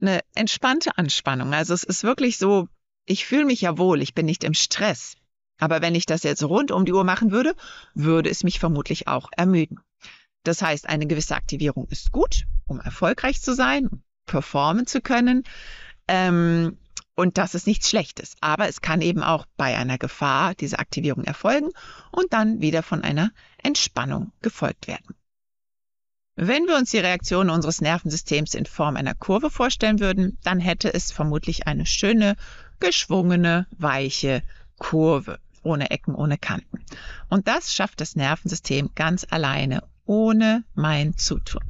eine 0.00 0.20
entspannte 0.34 0.96
Anspannung. 0.98 1.54
Also 1.54 1.74
es 1.74 1.84
ist 1.84 2.04
wirklich 2.04 2.38
so, 2.38 2.68
ich 3.06 3.26
fühle 3.26 3.44
mich 3.44 3.62
ja 3.62 3.78
wohl, 3.78 4.02
ich 4.02 4.14
bin 4.14 4.26
nicht 4.26 4.44
im 4.44 4.54
Stress. 4.54 5.16
Aber 5.58 5.82
wenn 5.82 5.94
ich 5.94 6.06
das 6.06 6.22
jetzt 6.22 6.42
rund 6.42 6.70
um 6.70 6.84
die 6.84 6.92
Uhr 6.92 7.04
machen 7.04 7.30
würde, 7.30 7.54
würde 7.94 8.30
es 8.30 8.44
mich 8.44 8.58
vermutlich 8.58 9.08
auch 9.08 9.28
ermüden. 9.36 9.80
Das 10.42 10.62
heißt, 10.62 10.88
eine 10.88 11.06
gewisse 11.06 11.36
Aktivierung 11.36 11.86
ist 11.88 12.12
gut, 12.12 12.46
um 12.66 12.80
erfolgreich 12.80 13.42
zu 13.42 13.54
sein, 13.54 13.90
performen 14.24 14.86
zu 14.86 15.02
können. 15.02 15.44
Ähm, 16.08 16.78
und 17.14 17.38
das 17.38 17.54
ist 17.54 17.66
nichts 17.66 17.88
Schlechtes. 17.90 18.34
Aber 18.40 18.68
es 18.68 18.80
kann 18.80 19.02
eben 19.02 19.22
auch 19.22 19.46
bei 19.56 19.76
einer 19.76 19.98
Gefahr 19.98 20.54
diese 20.54 20.78
Aktivierung 20.78 21.24
erfolgen 21.24 21.70
und 22.10 22.32
dann 22.32 22.60
wieder 22.60 22.82
von 22.82 23.02
einer 23.02 23.30
Entspannung 23.62 24.32
gefolgt 24.40 24.86
werden. 24.86 25.14
Wenn 26.36 26.66
wir 26.66 26.76
uns 26.76 26.90
die 26.90 26.98
Reaktion 26.98 27.50
unseres 27.50 27.82
Nervensystems 27.82 28.54
in 28.54 28.64
Form 28.64 28.96
einer 28.96 29.14
Kurve 29.14 29.50
vorstellen 29.50 30.00
würden, 30.00 30.38
dann 30.42 30.58
hätte 30.58 30.94
es 30.94 31.12
vermutlich 31.12 31.66
eine 31.66 31.84
schöne, 31.84 32.36
geschwungene, 32.78 33.66
weiche 33.76 34.42
Kurve, 34.78 35.38
ohne 35.62 35.90
Ecken, 35.90 36.14
ohne 36.14 36.38
Kanten. 36.38 36.84
Und 37.28 37.46
das 37.46 37.74
schafft 37.74 38.00
das 38.00 38.16
Nervensystem 38.16 38.90
ganz 38.94 39.26
alleine, 39.28 39.82
ohne 40.06 40.64
mein 40.74 41.16
Zutun. 41.18 41.62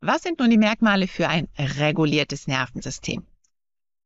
Was 0.00 0.22
sind 0.22 0.38
nun 0.38 0.50
die 0.50 0.56
Merkmale 0.56 1.08
für 1.08 1.28
ein 1.28 1.48
reguliertes 1.58 2.46
Nervensystem? 2.46 3.24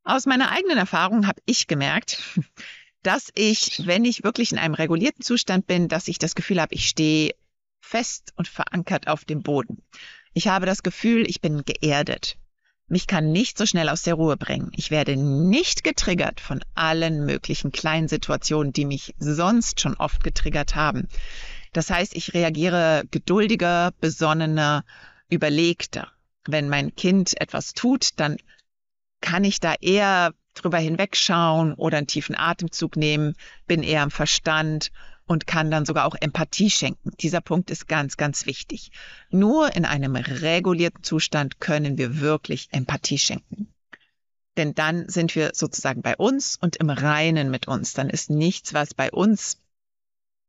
Aus 0.04 0.26
meiner 0.26 0.50
eigenen 0.50 0.76
Erfahrung 0.76 1.26
habe 1.26 1.40
ich 1.46 1.66
gemerkt, 1.66 2.22
dass 3.02 3.30
ich, 3.34 3.86
wenn 3.86 4.04
ich 4.04 4.22
wirklich 4.22 4.52
in 4.52 4.58
einem 4.58 4.74
regulierten 4.74 5.22
Zustand 5.22 5.66
bin, 5.66 5.88
dass 5.88 6.08
ich 6.08 6.18
das 6.18 6.34
Gefühl 6.34 6.60
habe, 6.60 6.74
ich 6.74 6.88
stehe 6.88 7.34
fest 7.80 8.32
und 8.36 8.48
verankert 8.48 9.08
auf 9.08 9.24
dem 9.24 9.42
Boden. 9.42 9.82
Ich 10.34 10.48
habe 10.48 10.66
das 10.66 10.82
Gefühl, 10.82 11.28
ich 11.28 11.40
bin 11.40 11.64
geerdet. 11.64 12.36
Mich 12.86 13.06
kann 13.06 13.32
nicht 13.32 13.56
so 13.56 13.64
schnell 13.64 13.88
aus 13.88 14.02
der 14.02 14.14
Ruhe 14.14 14.36
bringen. 14.36 14.70
Ich 14.76 14.90
werde 14.90 15.16
nicht 15.16 15.84
getriggert 15.84 16.40
von 16.40 16.62
allen 16.74 17.24
möglichen 17.24 17.72
kleinen 17.72 18.08
Situationen, 18.08 18.74
die 18.74 18.84
mich 18.84 19.14
sonst 19.18 19.80
schon 19.80 19.94
oft 19.94 20.22
getriggert 20.22 20.74
haben. 20.74 21.08
Das 21.72 21.88
heißt, 21.88 22.14
ich 22.14 22.34
reagiere 22.34 23.04
geduldiger, 23.10 23.92
besonnener, 24.00 24.84
überlegter. 25.30 26.12
Wenn 26.46 26.68
mein 26.68 26.94
Kind 26.94 27.40
etwas 27.40 27.72
tut, 27.72 28.10
dann 28.16 28.36
kann 29.24 29.42
ich 29.42 29.58
da 29.58 29.74
eher 29.80 30.34
drüber 30.52 30.76
hinwegschauen 30.76 31.72
oder 31.74 31.96
einen 31.96 32.06
tiefen 32.06 32.36
Atemzug 32.36 32.96
nehmen, 32.96 33.34
bin 33.66 33.82
eher 33.82 34.02
am 34.02 34.10
Verstand 34.10 34.92
und 35.26 35.46
kann 35.46 35.70
dann 35.70 35.86
sogar 35.86 36.04
auch 36.04 36.14
Empathie 36.20 36.68
schenken. 36.68 37.10
Dieser 37.20 37.40
Punkt 37.40 37.70
ist 37.70 37.88
ganz, 37.88 38.18
ganz 38.18 38.44
wichtig. 38.44 38.90
Nur 39.30 39.74
in 39.74 39.86
einem 39.86 40.14
regulierten 40.14 41.02
Zustand 41.02 41.58
können 41.58 41.96
wir 41.96 42.20
wirklich 42.20 42.68
Empathie 42.70 43.18
schenken. 43.18 43.72
Denn 44.58 44.74
dann 44.74 45.08
sind 45.08 45.34
wir 45.34 45.52
sozusagen 45.54 46.02
bei 46.02 46.16
uns 46.16 46.58
und 46.60 46.76
im 46.76 46.90
Reinen 46.90 47.50
mit 47.50 47.66
uns. 47.66 47.94
Dann 47.94 48.10
ist 48.10 48.28
nichts, 48.28 48.74
was 48.74 48.92
bei 48.92 49.10
uns 49.10 49.58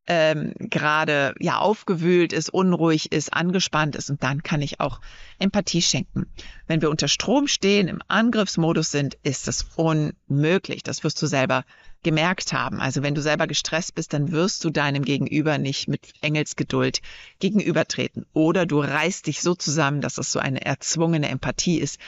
ähm, 0.07 0.53
gerade 0.59 1.33
ja 1.39 1.57
aufgewühlt 1.57 2.31
ist, 2.31 2.49
unruhig 2.49 3.11
ist, 3.11 3.33
angespannt 3.33 3.95
ist 3.95 4.09
und 4.09 4.21
dann 4.23 4.43
kann 4.43 4.61
ich 4.61 4.79
auch 4.79 5.01
Empathie 5.39 5.81
schenken. 5.81 6.27
Wenn 6.67 6.81
wir 6.81 6.89
unter 6.89 7.07
Strom 7.07 7.47
stehen, 7.47 7.87
im 7.87 8.01
Angriffsmodus 8.07 8.91
sind, 8.91 9.17
ist 9.23 9.47
es 9.47 9.65
unmöglich. 9.75 10.83
Das 10.83 11.03
wirst 11.03 11.21
du 11.21 11.27
selber 11.27 11.65
gemerkt 12.03 12.53
haben. 12.53 12.79
Also 12.79 13.01
wenn 13.01 13.15
du 13.15 13.21
selber 13.21 13.47
gestresst 13.47 13.95
bist, 13.95 14.13
dann 14.13 14.31
wirst 14.31 14.63
du 14.63 14.69
deinem 14.69 15.03
Gegenüber 15.03 15.57
nicht 15.57 15.87
mit 15.87 16.13
Engelsgeduld 16.21 17.01
gegenübertreten. 17.39 18.27
Oder 18.33 18.67
du 18.67 18.79
reißt 18.79 19.25
dich 19.25 19.41
so 19.41 19.55
zusammen, 19.55 20.01
dass 20.01 20.19
es 20.19 20.31
so 20.31 20.37
eine 20.37 20.63
erzwungene 20.63 21.29
Empathie 21.29 21.79
ist, 21.79 21.99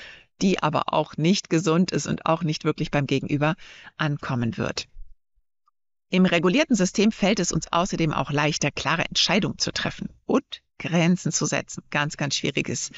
die 0.41 0.61
aber 0.61 0.93
auch 0.93 1.17
nicht 1.17 1.49
gesund 1.49 1.91
ist 1.91 2.05
und 2.05 2.27
auch 2.27 2.43
nicht 2.43 2.63
wirklich 2.63 2.91
beim 2.91 3.07
Gegenüber 3.07 3.55
ankommen 3.97 4.57
wird. 4.57 4.87
Im 6.09 6.25
regulierten 6.25 6.75
System 6.75 7.11
fällt 7.11 7.39
es 7.39 7.51
uns 7.51 7.71
außerdem 7.71 8.13
auch 8.13 8.31
leichter, 8.31 8.71
klare 8.71 9.05
Entscheidungen 9.05 9.57
zu 9.57 9.73
treffen 9.73 10.09
und 10.25 10.61
Grenzen 10.79 11.31
zu 11.31 11.45
setzen. 11.45 11.83
Ganz, 11.89 12.15
ganz 12.15 12.35
schwieriges 12.35 12.91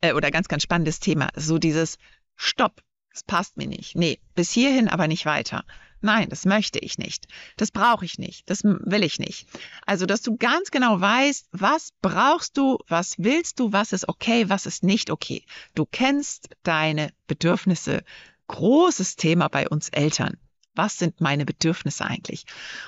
äh, 0.00 0.12
oder 0.12 0.30
ganz, 0.30 0.48
ganz 0.48 0.62
spannendes 0.64 0.98
Thema. 0.98 1.28
So 1.36 1.58
dieses 1.58 1.98
Stopp, 2.34 2.82
das 3.12 3.22
passt 3.22 3.56
mir 3.56 3.68
nicht. 3.68 3.94
Nee, 3.94 4.18
bis 4.34 4.50
hierhin 4.50 4.88
aber 4.88 5.06
nicht 5.06 5.26
weiter. 5.26 5.64
Nein, 6.00 6.28
das 6.28 6.44
möchte 6.44 6.78
ich 6.78 6.98
nicht. 6.98 7.26
Das 7.56 7.70
brauche 7.70 8.04
ich 8.04 8.18
nicht. 8.18 8.48
Das 8.50 8.62
will 8.64 9.02
ich 9.02 9.18
nicht. 9.18 9.46
Also, 9.86 10.04
dass 10.04 10.22
du 10.22 10.36
ganz 10.36 10.70
genau 10.70 11.00
weißt, 11.00 11.48
was 11.52 11.92
brauchst 12.02 12.56
du, 12.56 12.78
was 12.86 13.14
willst 13.18 13.60
du, 13.60 13.72
was 13.72 13.92
ist 13.92 14.08
okay, 14.08 14.48
was 14.48 14.66
ist 14.66 14.82
nicht 14.82 15.10
okay. 15.10 15.44
Du 15.74 15.86
kennst 15.86 16.50
deine 16.62 17.10
Bedürfnisse. 17.26 18.04
Großes 18.48 19.16
Thema 19.16 19.48
bei 19.48 19.68
uns 19.68 19.88
Eltern. 19.88 20.36
Was 20.76 20.98
sind 20.98 21.20
meine 21.20 21.44
Bedürfnisse 21.44 22.04
eigentlich? 22.04 22.44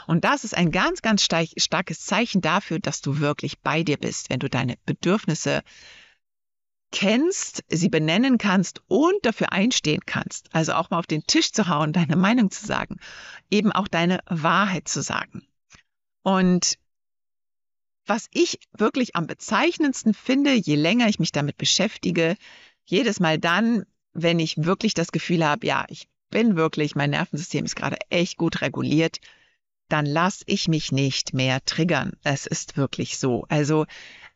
Und 0.06 0.24
das 0.24 0.44
ist 0.44 0.56
ein 0.56 0.70
ganz, 0.70 1.02
ganz 1.02 1.22
starkes 1.22 2.04
Zeichen 2.04 2.40
dafür, 2.40 2.78
dass 2.78 3.00
du 3.00 3.18
wirklich 3.18 3.58
bei 3.60 3.82
dir 3.82 3.96
bist, 3.96 4.30
wenn 4.30 4.40
du 4.40 4.48
deine 4.48 4.76
Bedürfnisse 4.86 5.62
kennst, 6.90 7.64
sie 7.68 7.88
benennen 7.88 8.38
kannst 8.38 8.82
und 8.88 9.24
dafür 9.24 9.52
einstehen 9.52 10.00
kannst. 10.06 10.48
Also 10.54 10.72
auch 10.72 10.90
mal 10.90 10.98
auf 10.98 11.06
den 11.06 11.26
Tisch 11.26 11.52
zu 11.52 11.68
hauen, 11.68 11.92
deine 11.92 12.16
Meinung 12.16 12.50
zu 12.50 12.64
sagen, 12.64 12.98
eben 13.50 13.72
auch 13.72 13.88
deine 13.88 14.20
Wahrheit 14.26 14.88
zu 14.88 15.02
sagen. 15.02 15.46
Und 16.22 16.78
was 18.06 18.28
ich 18.32 18.58
wirklich 18.72 19.16
am 19.16 19.26
bezeichnendsten 19.26 20.14
finde, 20.14 20.54
je 20.54 20.76
länger 20.76 21.08
ich 21.08 21.18
mich 21.18 21.32
damit 21.32 21.58
beschäftige, 21.58 22.36
jedes 22.84 23.20
Mal 23.20 23.38
dann, 23.38 23.84
wenn 24.14 24.38
ich 24.40 24.64
wirklich 24.64 24.94
das 24.94 25.12
Gefühl 25.12 25.44
habe, 25.44 25.66
ja, 25.66 25.84
ich 25.88 26.08
bin 26.30 26.56
wirklich, 26.56 26.94
mein 26.94 27.10
Nervensystem 27.10 27.64
ist 27.64 27.76
gerade 27.76 27.96
echt 28.10 28.36
gut 28.36 28.60
reguliert, 28.60 29.18
dann 29.88 30.06
lasse 30.06 30.44
ich 30.46 30.68
mich 30.68 30.92
nicht 30.92 31.32
mehr 31.32 31.64
triggern. 31.64 32.12
Es 32.22 32.46
ist 32.46 32.76
wirklich 32.76 33.18
so. 33.18 33.46
Also 33.48 33.86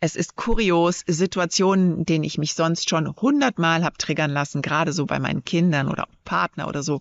es 0.00 0.16
ist 0.16 0.34
kurios, 0.34 1.04
Situationen, 1.06 2.04
denen 2.04 2.24
ich 2.24 2.38
mich 2.38 2.54
sonst 2.54 2.88
schon 2.88 3.14
hundertmal 3.14 3.84
habe 3.84 3.98
triggern 3.98 4.30
lassen, 4.30 4.62
gerade 4.62 4.92
so 4.92 5.06
bei 5.06 5.18
meinen 5.18 5.44
Kindern 5.44 5.88
oder 5.88 6.08
Partner 6.24 6.68
oder 6.68 6.82
so, 6.82 7.00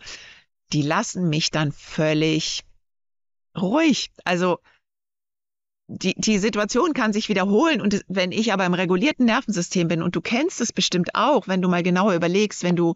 die 0.73 0.81
lassen 0.81 1.29
mich 1.29 1.49
dann 1.51 1.71
völlig 1.71 2.63
ruhig. 3.57 4.11
Also 4.25 4.59
die, 5.87 6.13
die 6.15 6.37
Situation 6.37 6.93
kann 6.93 7.11
sich 7.11 7.27
wiederholen 7.27 7.81
und 7.81 8.05
wenn 8.07 8.31
ich 8.31 8.53
aber 8.53 8.65
im 8.65 8.73
regulierten 8.73 9.25
Nervensystem 9.25 9.87
bin 9.87 10.01
und 10.01 10.15
du 10.15 10.21
kennst 10.21 10.61
es 10.61 10.71
bestimmt 10.71 11.15
auch, 11.15 11.47
wenn 11.47 11.61
du 11.61 11.67
mal 11.67 11.83
genauer 11.83 12.13
überlegst, 12.13 12.63
wenn 12.63 12.77
du 12.77 12.95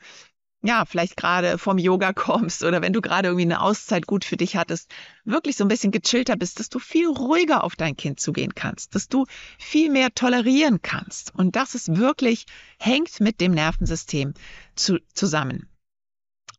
ja, 0.66 0.86
vielleicht 0.86 1.18
gerade 1.18 1.58
vom 1.58 1.78
Yoga 1.78 2.14
kommst 2.14 2.64
oder 2.64 2.82
wenn 2.82 2.94
du 2.94 3.02
gerade 3.02 3.28
irgendwie 3.28 3.46
eine 3.46 3.62
Auszeit 3.62 4.08
gut 4.08 4.26
für 4.26 4.38
dich 4.38 4.56
hattest, 4.56 4.94
wirklich 5.24 5.56
so 5.58 5.64
ein 5.64 5.68
bisschen 5.68 5.92
gechillter 5.92 6.36
bist, 6.36 6.60
dass 6.60 6.70
du 6.70 6.80
viel 6.80 7.08
ruhiger 7.08 7.64
auf 7.64 7.76
dein 7.76 7.96
Kind 7.96 8.20
zugehen 8.20 8.56
kannst, 8.56 8.96
dass 8.96 9.08
du 9.08 9.26
viel 9.58 9.90
mehr 9.92 10.14
tolerieren 10.14 10.82
kannst. 10.82 11.34
Und 11.36 11.56
das 11.56 11.76
ist 11.76 11.98
wirklich, 11.98 12.46
hängt 12.80 13.20
mit 13.20 13.42
dem 13.42 13.52
Nervensystem 13.52 14.34
zu, 14.76 15.00
zusammen. 15.14 15.70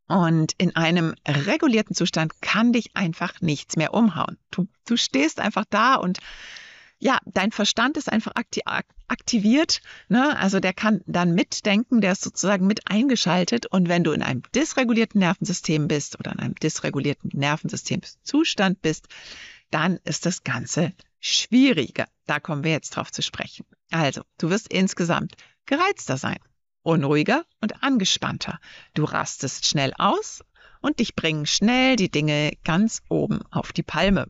Und 0.08 0.52
in 0.58 0.76
einem 0.76 1.14
regulierten 1.26 1.96
Zustand 1.96 2.40
kann 2.40 2.72
dich 2.72 2.94
einfach 2.94 3.40
nichts 3.40 3.76
mehr 3.76 3.92
umhauen. 3.92 4.38
Du, 4.52 4.68
du 4.86 4.96
stehst 4.96 5.40
einfach 5.40 5.64
da 5.68 5.96
und 5.96 6.18
ja, 6.98 7.18
dein 7.26 7.52
Verstand 7.52 7.96
ist 7.96 8.10
einfach 8.10 8.32
aktiviert. 9.08 9.80
Ne? 10.08 10.36
Also 10.38 10.60
der 10.60 10.72
kann 10.72 11.02
dann 11.06 11.34
mitdenken, 11.34 12.00
der 12.00 12.12
ist 12.12 12.22
sozusagen 12.22 12.66
mit 12.66 12.90
eingeschaltet. 12.90 13.66
Und 13.66 13.88
wenn 13.88 14.04
du 14.04 14.12
in 14.12 14.22
einem 14.22 14.42
dysregulierten 14.54 15.18
Nervensystem 15.18 15.88
bist 15.88 16.18
oder 16.18 16.32
in 16.32 16.38
einem 16.38 16.54
dysregulierten 16.54 17.30
Nervensystemszustand 17.34 18.80
bist, 18.80 19.08
dann 19.70 19.98
ist 20.04 20.26
das 20.26 20.44
Ganze 20.44 20.92
schwieriger. 21.20 22.06
Da 22.26 22.40
kommen 22.40 22.64
wir 22.64 22.72
jetzt 22.72 22.90
drauf 22.90 23.12
zu 23.12 23.22
sprechen. 23.22 23.66
Also, 23.90 24.22
du 24.38 24.48
wirst 24.50 24.72
insgesamt 24.72 25.34
gereizter 25.66 26.16
sein, 26.16 26.38
unruhiger 26.82 27.44
und 27.60 27.82
angespannter. 27.82 28.58
Du 28.94 29.04
rastest 29.04 29.66
schnell 29.66 29.92
aus 29.98 30.42
und 30.80 31.00
dich 31.00 31.16
bringen 31.16 31.46
schnell 31.46 31.96
die 31.96 32.10
Dinge 32.10 32.52
ganz 32.64 33.02
oben 33.08 33.42
auf 33.50 33.72
die 33.72 33.82
Palme. 33.82 34.28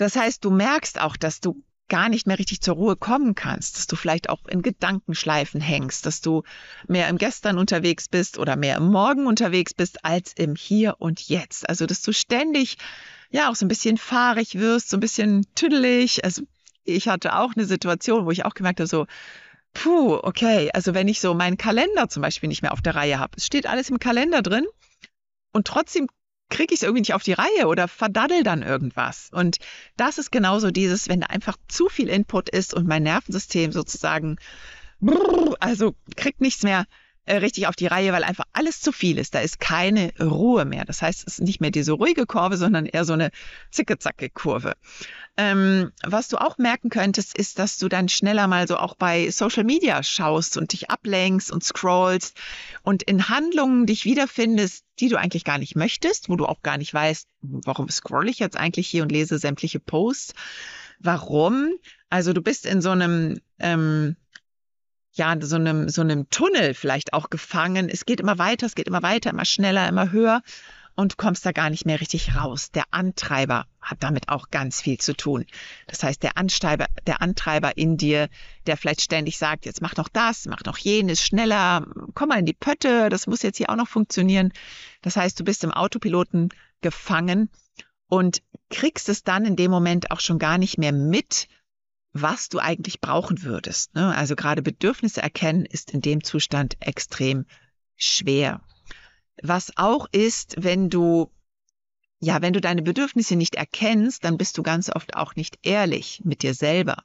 Das 0.00 0.16
heißt, 0.16 0.42
du 0.46 0.50
merkst 0.50 0.98
auch, 0.98 1.18
dass 1.18 1.40
du 1.40 1.62
gar 1.90 2.08
nicht 2.08 2.26
mehr 2.26 2.38
richtig 2.38 2.62
zur 2.62 2.76
Ruhe 2.76 2.96
kommen 2.96 3.34
kannst, 3.34 3.76
dass 3.76 3.86
du 3.86 3.96
vielleicht 3.96 4.30
auch 4.30 4.46
in 4.46 4.62
Gedankenschleifen 4.62 5.60
hängst, 5.60 6.06
dass 6.06 6.22
du 6.22 6.42
mehr 6.88 7.08
im 7.08 7.18
Gestern 7.18 7.58
unterwegs 7.58 8.08
bist 8.08 8.38
oder 8.38 8.56
mehr 8.56 8.78
im 8.78 8.90
Morgen 8.90 9.26
unterwegs 9.26 9.74
bist 9.74 10.02
als 10.02 10.32
im 10.32 10.56
Hier 10.56 10.94
und 11.00 11.28
Jetzt. 11.28 11.68
Also, 11.68 11.84
dass 11.84 12.00
du 12.00 12.12
ständig 12.12 12.78
ja 13.28 13.50
auch 13.50 13.56
so 13.56 13.66
ein 13.66 13.68
bisschen 13.68 13.98
fahrig 13.98 14.54
wirst, 14.54 14.88
so 14.88 14.96
ein 14.96 15.00
bisschen 15.00 15.44
tüdelig. 15.54 16.24
Also, 16.24 16.44
ich 16.84 17.08
hatte 17.08 17.36
auch 17.36 17.52
eine 17.54 17.66
Situation, 17.66 18.24
wo 18.24 18.30
ich 18.30 18.46
auch 18.46 18.54
gemerkt 18.54 18.80
habe, 18.80 18.88
so, 18.88 19.06
puh, 19.74 20.14
okay, 20.22 20.70
also 20.72 20.94
wenn 20.94 21.08
ich 21.08 21.20
so 21.20 21.34
meinen 21.34 21.58
Kalender 21.58 22.08
zum 22.08 22.22
Beispiel 22.22 22.48
nicht 22.48 22.62
mehr 22.62 22.72
auf 22.72 22.80
der 22.80 22.94
Reihe 22.94 23.18
habe, 23.18 23.32
es 23.36 23.44
steht 23.44 23.66
alles 23.66 23.90
im 23.90 23.98
Kalender 23.98 24.40
drin 24.40 24.64
und 25.52 25.66
trotzdem 25.66 26.08
kriege 26.50 26.74
ich 26.74 26.80
es 26.80 26.82
irgendwie 26.82 27.00
nicht 27.00 27.14
auf 27.14 27.22
die 27.22 27.32
Reihe 27.32 27.66
oder 27.66 27.88
verdaddel 27.88 28.42
dann 28.42 28.62
irgendwas. 28.62 29.30
Und 29.32 29.58
das 29.96 30.18
ist 30.18 30.30
genauso 30.30 30.70
dieses, 30.70 31.08
wenn 31.08 31.20
da 31.20 31.28
einfach 31.28 31.56
zu 31.68 31.88
viel 31.88 32.08
Input 32.08 32.50
ist 32.50 32.74
und 32.74 32.86
mein 32.86 33.02
Nervensystem 33.02 33.72
sozusagen, 33.72 34.36
also 35.60 35.94
kriegt 36.16 36.40
nichts 36.40 36.62
mehr 36.62 36.84
richtig 37.28 37.66
auf 37.66 37.76
die 37.76 37.86
Reihe, 37.86 38.12
weil 38.12 38.24
einfach 38.24 38.44
alles 38.52 38.80
zu 38.80 38.92
viel 38.92 39.18
ist. 39.18 39.34
Da 39.34 39.40
ist 39.40 39.60
keine 39.60 40.12
Ruhe 40.18 40.64
mehr. 40.64 40.84
Das 40.84 41.02
heißt, 41.02 41.26
es 41.26 41.34
ist 41.34 41.40
nicht 41.40 41.60
mehr 41.60 41.70
diese 41.70 41.92
ruhige 41.92 42.26
Kurve, 42.26 42.56
sondern 42.56 42.86
eher 42.86 43.04
so 43.04 43.12
eine 43.12 43.30
zicke-zacke-Kurve. 43.70 44.74
Ähm, 45.36 45.92
was 46.02 46.28
du 46.28 46.38
auch 46.38 46.58
merken 46.58 46.90
könntest, 46.90 47.36
ist, 47.36 47.58
dass 47.58 47.78
du 47.78 47.88
dann 47.88 48.08
schneller 48.08 48.46
mal 48.46 48.66
so 48.66 48.76
auch 48.76 48.94
bei 48.94 49.30
Social 49.30 49.64
Media 49.64 50.02
schaust 50.02 50.56
und 50.56 50.72
dich 50.72 50.90
ablenkst 50.90 51.52
und 51.52 51.62
scrollst 51.62 52.36
und 52.82 53.02
in 53.04 53.28
Handlungen 53.28 53.86
dich 53.86 54.04
wiederfindest, 54.04 54.84
die 54.98 55.08
du 55.08 55.16
eigentlich 55.16 55.44
gar 55.44 55.58
nicht 55.58 55.76
möchtest, 55.76 56.28
wo 56.28 56.36
du 56.36 56.46
auch 56.46 56.62
gar 56.62 56.78
nicht 56.78 56.92
weißt, 56.92 57.28
warum 57.42 57.88
scroll 57.88 58.28
ich 58.28 58.38
jetzt 58.38 58.56
eigentlich 58.56 58.88
hier 58.88 59.02
und 59.02 59.12
lese 59.12 59.38
sämtliche 59.38 59.80
Posts. 59.80 60.34
Warum? 60.98 61.70
Also 62.10 62.32
du 62.32 62.42
bist 62.42 62.66
in 62.66 62.82
so 62.82 62.90
einem 62.90 63.40
ähm, 63.58 64.16
ja, 65.12 65.34
so 65.40 65.56
einem, 65.56 65.88
so 65.88 66.02
einem 66.02 66.28
Tunnel 66.30 66.74
vielleicht 66.74 67.12
auch 67.12 67.30
gefangen. 67.30 67.88
Es 67.88 68.04
geht 68.04 68.20
immer 68.20 68.38
weiter, 68.38 68.66
es 68.66 68.74
geht 68.74 68.88
immer 68.88 69.02
weiter, 69.02 69.30
immer 69.30 69.44
schneller, 69.44 69.88
immer 69.88 70.12
höher 70.12 70.42
und 70.94 71.16
kommst 71.16 71.46
da 71.46 71.52
gar 71.52 71.70
nicht 71.70 71.86
mehr 71.86 72.00
richtig 72.00 72.36
raus. 72.36 72.70
Der 72.72 72.84
Antreiber 72.90 73.66
hat 73.80 74.02
damit 74.02 74.28
auch 74.28 74.50
ganz 74.50 74.82
viel 74.82 74.98
zu 74.98 75.16
tun. 75.16 75.46
Das 75.86 76.02
heißt, 76.02 76.22
der 76.22 76.36
Antreiber, 76.36 76.86
der 77.06 77.22
Antreiber 77.22 77.76
in 77.76 77.96
dir, 77.96 78.28
der 78.66 78.76
vielleicht 78.76 79.00
ständig 79.00 79.38
sagt, 79.38 79.66
jetzt 79.66 79.82
mach 79.82 79.96
noch 79.96 80.08
das, 80.08 80.46
mach 80.46 80.62
noch 80.64 80.78
jenes, 80.78 81.24
schneller, 81.24 81.86
komm 82.14 82.28
mal 82.28 82.38
in 82.38 82.46
die 82.46 82.52
Pötte, 82.52 83.08
das 83.08 83.26
muss 83.26 83.42
jetzt 83.42 83.56
hier 83.56 83.70
auch 83.70 83.76
noch 83.76 83.88
funktionieren. 83.88 84.52
Das 85.02 85.16
heißt, 85.16 85.40
du 85.40 85.44
bist 85.44 85.64
im 85.64 85.72
Autopiloten 85.72 86.50
gefangen 86.82 87.50
und 88.08 88.42
kriegst 88.68 89.08
es 89.08 89.24
dann 89.24 89.44
in 89.44 89.56
dem 89.56 89.70
Moment 89.70 90.10
auch 90.10 90.20
schon 90.20 90.38
gar 90.38 90.58
nicht 90.58 90.78
mehr 90.78 90.92
mit, 90.92 91.48
was 92.12 92.48
du 92.48 92.58
eigentlich 92.58 93.00
brauchen 93.00 93.42
würdest. 93.42 93.94
Ne? 93.94 94.14
Also 94.14 94.36
gerade 94.36 94.62
Bedürfnisse 94.62 95.22
erkennen 95.22 95.64
ist 95.64 95.92
in 95.92 96.00
dem 96.00 96.24
Zustand 96.24 96.76
extrem 96.80 97.46
schwer. 97.96 98.60
Was 99.42 99.72
auch 99.76 100.06
ist, 100.12 100.56
wenn 100.58 100.90
du 100.90 101.30
ja, 102.22 102.42
wenn 102.42 102.52
du 102.52 102.60
deine 102.60 102.82
Bedürfnisse 102.82 103.34
nicht 103.34 103.54
erkennst, 103.54 104.24
dann 104.24 104.36
bist 104.36 104.58
du 104.58 104.62
ganz 104.62 104.90
oft 104.94 105.16
auch 105.16 105.36
nicht 105.36 105.58
ehrlich 105.62 106.20
mit 106.22 106.42
dir 106.42 106.52
selber. 106.52 107.02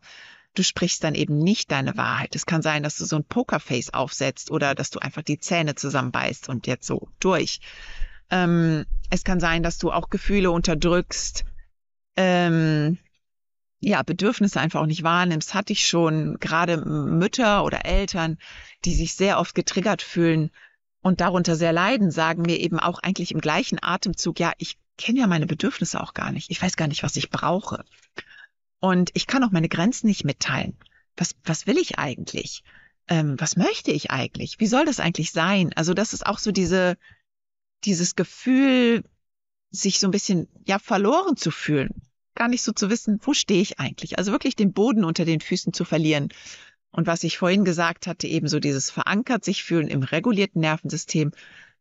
Du 0.55 0.63
sprichst 0.63 1.03
dann 1.03 1.15
eben 1.15 1.37
nicht 1.37 1.71
deine 1.71 1.95
Wahrheit. 1.95 2.35
Es 2.35 2.45
kann 2.45 2.61
sein, 2.61 2.83
dass 2.83 2.97
du 2.97 3.05
so 3.05 3.15
ein 3.15 3.23
Pokerface 3.23 3.93
aufsetzt 3.93 4.51
oder 4.51 4.75
dass 4.75 4.89
du 4.89 4.99
einfach 4.99 5.21
die 5.21 5.39
Zähne 5.39 5.75
zusammenbeißt 5.75 6.49
und 6.49 6.67
jetzt 6.67 6.85
so 6.85 7.07
durch. 7.19 7.61
Ähm, 8.29 8.85
es 9.09 9.23
kann 9.23 9.39
sein, 9.39 9.63
dass 9.63 9.77
du 9.77 9.91
auch 9.91 10.09
Gefühle 10.09 10.51
unterdrückst, 10.51 11.45
ähm, 12.17 12.97
ja, 13.85 14.01
Bedürfnisse 14.01 14.59
einfach 14.59 14.81
auch 14.81 14.87
nicht 14.87 15.03
wahrnimmst. 15.03 15.53
Hatte 15.53 15.71
ich 15.71 15.87
schon 15.87 16.39
gerade 16.39 16.77
Mütter 16.77 17.63
oder 17.63 17.85
Eltern, 17.85 18.39
die 18.83 18.95
sich 18.95 19.13
sehr 19.13 19.39
oft 19.39 19.53
getriggert 19.53 20.01
fühlen 20.01 20.49
und 21.01 21.21
darunter 21.21 21.55
sehr 21.55 21.71
leiden, 21.71 22.09
sagen 22.09 22.41
mir 22.41 22.59
eben 22.59 22.79
auch 22.79 22.97
eigentlich 22.97 23.31
im 23.31 23.41
gleichen 23.41 23.77
Atemzug, 23.79 24.39
ja, 24.39 24.53
ich 24.57 24.79
kenne 24.97 25.19
ja 25.19 25.27
meine 25.27 25.45
Bedürfnisse 25.45 26.01
auch 26.01 26.15
gar 26.15 26.31
nicht. 26.31 26.49
Ich 26.49 26.59
weiß 26.59 26.77
gar 26.77 26.87
nicht, 26.87 27.03
was 27.03 27.15
ich 27.15 27.29
brauche. 27.29 27.85
Und 28.79 29.11
ich 29.13 29.27
kann 29.27 29.43
auch 29.43 29.51
meine 29.51 29.69
Grenzen 29.69 30.07
nicht 30.07 30.25
mitteilen. 30.25 30.75
Was, 31.15 31.35
was 31.43 31.67
will 31.67 31.77
ich 31.77 31.99
eigentlich? 31.99 32.63
Ähm, 33.07 33.35
was 33.39 33.55
möchte 33.55 33.91
ich 33.91 34.09
eigentlich? 34.09 34.59
Wie 34.59 34.67
soll 34.67 34.85
das 34.85 34.99
eigentlich 34.99 35.31
sein? 35.31 35.73
Also 35.75 35.93
das 35.93 36.13
ist 36.13 36.25
auch 36.25 36.39
so 36.39 36.51
diese, 36.51 36.97
dieses 37.83 38.15
Gefühl, 38.15 39.03
sich 39.69 39.99
so 39.99 40.07
ein 40.07 40.11
bisschen, 40.11 40.47
ja, 40.65 40.79
verloren 40.79 41.37
zu 41.37 41.51
fühlen. 41.51 42.01
Gar 42.35 42.49
nicht 42.49 42.61
so 42.61 42.71
zu 42.73 42.89
wissen, 42.89 43.19
wo 43.21 43.33
stehe 43.33 43.61
ich 43.61 43.79
eigentlich? 43.79 44.17
Also 44.17 44.31
wirklich 44.31 44.55
den 44.55 44.73
Boden 44.73 45.03
unter 45.03 45.25
den 45.25 45.41
Füßen 45.41 45.73
zu 45.73 45.85
verlieren 45.85 46.29
und 46.95 47.07
was 47.07 47.25
ich 47.25 47.37
vorhin 47.37 47.65
gesagt 47.65 48.07
hatte, 48.07 48.25
eben 48.25 48.47
so 48.47 48.61
dieses 48.61 48.89
verankert 48.89 49.43
sich 49.43 49.65
fühlen 49.65 49.89
im 49.89 50.01
regulierten 50.01 50.61
Nervensystem, 50.61 51.33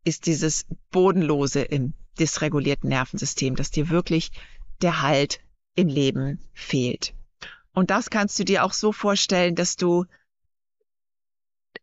ist 0.03 0.27
dieses 0.27 0.67
Bodenlose 0.91 1.63
im 1.63 1.95
dysregulierten 2.19 2.89
Nervensystem, 2.89 3.55
dass 3.55 3.71
dir 3.71 3.91
wirklich 3.91 4.33
der 4.83 5.03
Halt 5.03 5.39
im 5.77 5.87
Leben 5.87 6.41
fehlt. 6.53 7.15
Und 7.73 7.91
das 7.91 8.11
kannst 8.11 8.37
du 8.41 8.45
dir 8.45 8.65
auch 8.65 8.73
so 8.73 8.91
vorstellen, 8.91 9.55
dass 9.55 9.77
du 9.77 10.05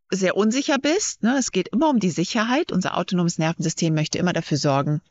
sehr 0.10 0.36
unsicher 0.36 0.78
bist. 0.78 1.24
Ne? 1.24 1.38
Es 1.38 1.54
geht 1.54 1.70
immer 1.70 1.90
um 1.90 2.00
die 2.00 2.10
Sicherheit. 2.12 2.74
Unser 2.74 2.98
autonomes 2.98 3.38
Nervensystem 3.38 3.94
möchte 3.94 4.18
immer 4.18 4.34
dafür 4.34 4.58
sorgen, 4.58 5.02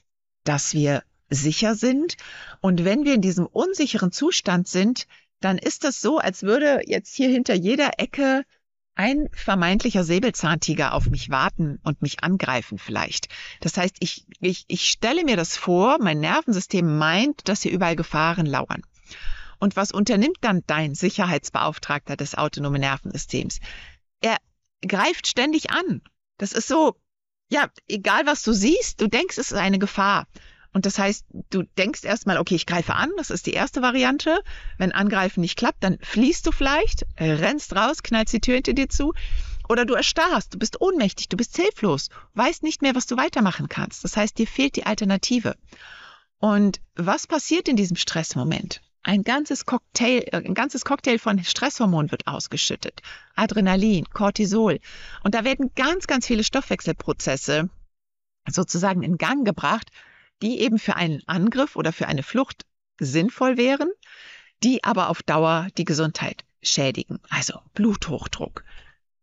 dass 0.45 0.75
wir 0.75 1.03
sicher 1.31 1.75
sind. 1.75 2.17
Und 2.61 2.85
wenn 2.85 3.05
wir 3.05 3.15
in 3.15 3.23
diesem 3.23 3.47
unsicheren 3.47 4.13
Zustand 4.13 4.69
sind, 4.69 5.07
dann 5.41 5.59
ist 5.59 5.85
das 5.85 6.01
so, 6.01 6.19
als 6.19 6.43
würde 6.43 6.83
jetzt 6.87 7.15
hier 7.15 7.29
hinter 7.29 7.55
jeder 7.55 7.99
Ecke 7.99 8.45
ein 8.95 9.29
vermeintlicher 9.33 10.05
Säbelzahntiger 10.05 10.93
auf 10.93 11.09
mich 11.09 11.31
warten 11.31 11.79
und 11.85 12.03
mich 12.03 12.23
angreifen 12.23 12.79
vielleicht. 12.79 13.29
Das 13.61 13.77
heißt, 13.79 13.97
ich, 14.01 14.27
ich, 14.41 14.65
ich 14.69 14.91
stelle 14.91 15.25
mir 15.25 15.37
das 15.37 15.57
vor, 15.57 15.99
mein 16.01 16.21
Nervensystem 16.21 16.99
meint, 16.99 17.49
dass 17.49 17.63
hier 17.63 17.73
überall 17.73 17.97
Gefahren 17.97 18.45
lauern. 18.45 18.83
Und 19.59 19.77
was 19.77 19.93
unternimmt 19.93 20.39
dann 20.41 20.63
dein 20.67 20.95
Sicherheitsbeauftragter 20.95 22.17
des 22.17 22.35
autonomen 22.35 22.81
Nervensystems? 22.81 23.61
Er 24.21 24.37
greift 24.87 25.27
ständig 25.27 25.71
an. 25.71 26.03
Das 26.39 26.53
ist 26.53 26.69
so, 26.69 26.97
ja, 27.51 27.69
egal 27.89 28.27
was 28.27 28.43
du 28.43 28.53
siehst, 28.53 29.01
du 29.01 29.07
denkst, 29.07 29.39
es 29.39 29.51
ist 29.51 29.59
eine 29.59 29.79
Gefahr. 29.79 30.27
Und 30.73 30.87
das 30.87 30.99
heißt, 30.99 31.25
du 31.51 31.65
denkst 31.79 32.05
erstmal, 32.05 32.39
okay, 32.39 32.55
ich 32.55 32.67
greife 32.67 32.95
an, 32.95 33.11
das 33.17 33.31
ist 33.31 33.47
die 33.47 33.53
erste 33.53 33.83
Variante. 33.83 34.41
Wenn 34.79 34.93
Angreifen 34.93 35.41
nicht 35.41 35.57
klappt, 35.57 35.83
dann 35.83 35.99
fliehst 36.01 36.47
du 36.47 36.53
vielleicht, 36.53 37.07
rennst 37.19 37.75
raus, 37.75 38.03
knallst 38.03 38.33
die 38.33 38.41
Tür 38.41 38.55
hinter 38.55 38.73
dir 38.73 38.89
zu. 38.89 39.13
Oder 39.69 39.85
du 39.85 39.95
erstarrst, 39.95 40.55
du 40.55 40.59
bist 40.59 40.81
ohnmächtig, 40.81 41.29
du 41.29 41.37
bist 41.37 41.57
hilflos, 41.57 42.09
weißt 42.35 42.63
nicht 42.63 42.83
mehr, 42.83 42.95
was 42.95 43.07
du 43.07 43.17
weitermachen 43.17 43.69
kannst. 43.69 44.03
Das 44.05 44.17
heißt, 44.17 44.39
dir 44.39 44.47
fehlt 44.47 44.77
die 44.77 44.87
Alternative. 44.87 45.57
Und 46.39 46.81
was 46.95 47.27
passiert 47.27 47.69
in 47.69 47.77
diesem 47.77 47.97
Stressmoment? 47.97 48.81
Ein 49.03 49.23
ganzes 49.23 49.67
Cocktail, 49.67 50.25
ein 50.33 50.55
ganzes 50.55 50.85
Cocktail 50.85 51.19
von 51.19 51.43
Stresshormonen 51.43 52.11
wird 52.11 52.27
ausgeschüttet. 52.27 53.01
Adrenalin, 53.35 54.05
Cortisol. 54.11 54.79
Und 55.23 55.35
da 55.35 55.45
werden 55.45 55.71
ganz, 55.75 56.07
ganz 56.07 56.27
viele 56.27 56.45
Stoffwechselprozesse 56.45 57.71
sozusagen 58.49 59.03
in 59.03 59.19
Gang 59.19 59.47
gebracht, 59.47 59.91
die 60.43 60.61
eben 60.61 60.79
für 60.79 60.97
einen 60.97 61.23
Angriff 61.27 61.77
oder 61.77 61.93
für 61.93 62.07
eine 62.07 62.23
Flucht 62.23 62.65
sinnvoll 62.99 63.57
wären, 63.57 63.91
die 64.63 64.85
aber 64.85 65.09
auf 65.09 65.23
Dauer 65.23 65.69
die 65.77 65.85
Gesundheit 65.85 66.45
schädigen. 66.63 67.21
Also 67.29 67.61
Bluthochdruck. 67.75 68.65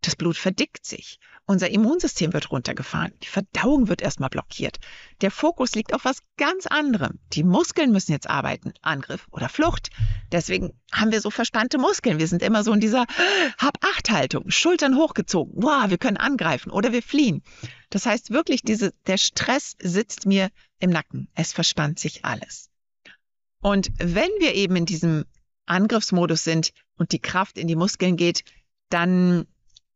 Das 0.01 0.15
Blut 0.15 0.37
verdickt 0.37 0.85
sich. 0.85 1.19
Unser 1.45 1.69
Immunsystem 1.69 2.33
wird 2.33 2.51
runtergefahren. 2.51 3.13
Die 3.23 3.27
Verdauung 3.27 3.87
wird 3.87 4.01
erstmal 4.01 4.29
blockiert. 4.29 4.77
Der 5.21 5.31
Fokus 5.31 5.75
liegt 5.75 5.93
auf 5.93 6.05
was 6.05 6.17
ganz 6.37 6.67
anderem. 6.67 7.19
Die 7.33 7.43
Muskeln 7.43 7.91
müssen 7.91 8.11
jetzt 8.11 8.29
arbeiten. 8.29 8.73
Angriff 8.81 9.27
oder 9.31 9.49
Flucht. 9.49 9.89
Deswegen 10.31 10.73
haben 10.91 11.11
wir 11.11 11.21
so 11.21 11.31
verspannte 11.31 11.77
Muskeln. 11.77 12.19
Wir 12.19 12.27
sind 12.27 12.43
immer 12.43 12.63
so 12.63 12.73
in 12.73 12.79
dieser 12.79 13.05
Hab-Acht-Haltung. 13.57 14.51
Schultern 14.51 14.97
hochgezogen. 14.97 15.53
Wow, 15.55 15.89
wir 15.89 15.97
können 15.97 16.17
angreifen 16.17 16.69
oder 16.69 16.91
wir 16.91 17.01
fliehen. 17.01 17.41
Das 17.89 18.05
heißt 18.05 18.31
wirklich, 18.31 18.61
diese, 18.61 18.93
der 19.07 19.17
Stress 19.17 19.75
sitzt 19.81 20.25
mir 20.25 20.49
im 20.79 20.89
Nacken. 20.89 21.29
Es 21.33 21.53
verspannt 21.53 21.97
sich 21.99 22.25
alles. 22.25 22.69
Und 23.61 23.89
wenn 23.97 24.29
wir 24.39 24.53
eben 24.53 24.75
in 24.75 24.85
diesem 24.85 25.25
Angriffsmodus 25.65 26.43
sind 26.43 26.71
und 26.97 27.11
die 27.11 27.19
Kraft 27.19 27.57
in 27.57 27.67
die 27.67 27.75
Muskeln 27.75 28.17
geht, 28.17 28.43
dann, 28.89 29.47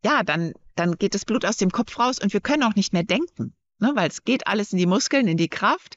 ja, 0.04 0.24
dann, 0.24 0.54
dann 0.76 0.98
geht 0.98 1.16
das 1.16 1.26
Blut 1.26 1.46
aus 1.46 1.58
dem 1.58 1.72
Kopf 1.72 2.00
raus 2.00 2.20
und 2.20 2.34
wir 2.34 2.42
können 2.42 2.64
auch 2.64 2.76
nicht 2.76 2.94
mehr 2.94 3.04
denken, 3.04 3.54
ne? 3.80 3.92
weil 3.96 4.10
es 4.10 4.24
geht 4.24 4.48
alles 4.48 4.72
in 4.72 4.78
die 4.78 4.86
Muskeln, 4.86 5.28
in 5.28 5.38
die 5.38 5.50
Kraft 5.50 5.96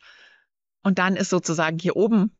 und 0.83 0.99
dann 0.99 1.17
ist 1.17 1.31
sozusagen 1.31 1.79
hier 1.79 1.97
oben 1.97 2.31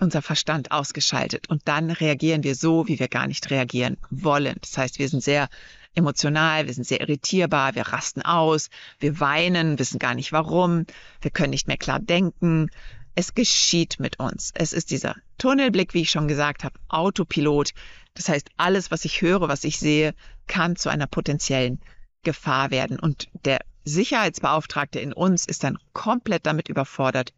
unser 0.00 0.22
Verstand 0.22 0.72
ausgeschaltet 0.72 1.48
und 1.48 1.62
dann 1.66 1.90
reagieren 1.90 2.42
wir 2.42 2.54
so, 2.54 2.88
wie 2.88 2.98
wir 2.98 3.08
gar 3.08 3.26
nicht 3.26 3.50
reagieren 3.50 3.98
wollen. 4.10 4.56
Das 4.60 4.76
heißt, 4.76 4.98
wir 4.98 5.08
sind 5.08 5.22
sehr 5.22 5.48
emotional, 5.94 6.66
wir 6.66 6.74
sind 6.74 6.86
sehr 6.86 7.00
irritierbar, 7.00 7.74
wir 7.74 7.88
rasten 7.88 8.22
aus, 8.22 8.70
wir 8.98 9.20
weinen, 9.20 9.78
wissen 9.78 9.98
gar 9.98 10.14
nicht 10.14 10.32
warum, 10.32 10.86
wir 11.20 11.30
können 11.30 11.50
nicht 11.50 11.68
mehr 11.68 11.76
klar 11.76 12.00
denken. 12.00 12.70
Es 13.14 13.34
geschieht 13.34 14.00
mit 14.00 14.18
uns. 14.18 14.52
Es 14.54 14.72
ist 14.72 14.90
dieser 14.90 15.16
Tunnelblick, 15.36 15.92
wie 15.92 16.00
ich 16.00 16.10
schon 16.10 16.28
gesagt 16.28 16.64
habe, 16.64 16.78
Autopilot. 16.88 17.72
Das 18.14 18.28
heißt, 18.28 18.48
alles, 18.56 18.90
was 18.90 19.04
ich 19.04 19.20
höre, 19.20 19.48
was 19.48 19.64
ich 19.64 19.78
sehe, 19.78 20.14
kann 20.52 20.76
zu 20.76 20.90
einer 20.90 21.06
potenziellen 21.06 21.80
Gefahr 22.24 22.70
werden. 22.70 22.98
Und 23.00 23.30
der 23.46 23.60
Sicherheitsbeauftragte 23.84 25.00
in 25.00 25.14
uns 25.14 25.46
ist 25.46 25.64
dann 25.64 25.78
komplett 25.94 26.44
damit 26.44 26.68
überfordert 26.68 27.32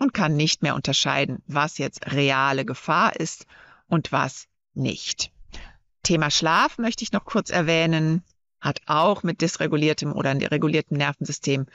und 0.00 0.12
kann 0.12 0.34
nicht 0.34 0.62
mehr 0.62 0.74
unterscheiden, 0.74 1.44
was 1.46 1.78
jetzt 1.78 2.12
reale 2.12 2.64
Gefahr 2.64 3.14
ist 3.14 3.46
und 3.86 4.10
was 4.10 4.48
nicht. 4.74 5.30
Thema 6.02 6.28
Schlaf 6.28 6.76
möchte 6.78 7.04
ich 7.04 7.12
noch 7.12 7.24
kurz 7.24 7.50
erwähnen, 7.50 8.24
hat 8.60 8.80
auch 8.86 9.22
mit 9.22 9.42
dysreguliertem 9.42 10.12
oder 10.12 10.34
reguliertem 10.34 10.96
Nervensystem 10.96 11.66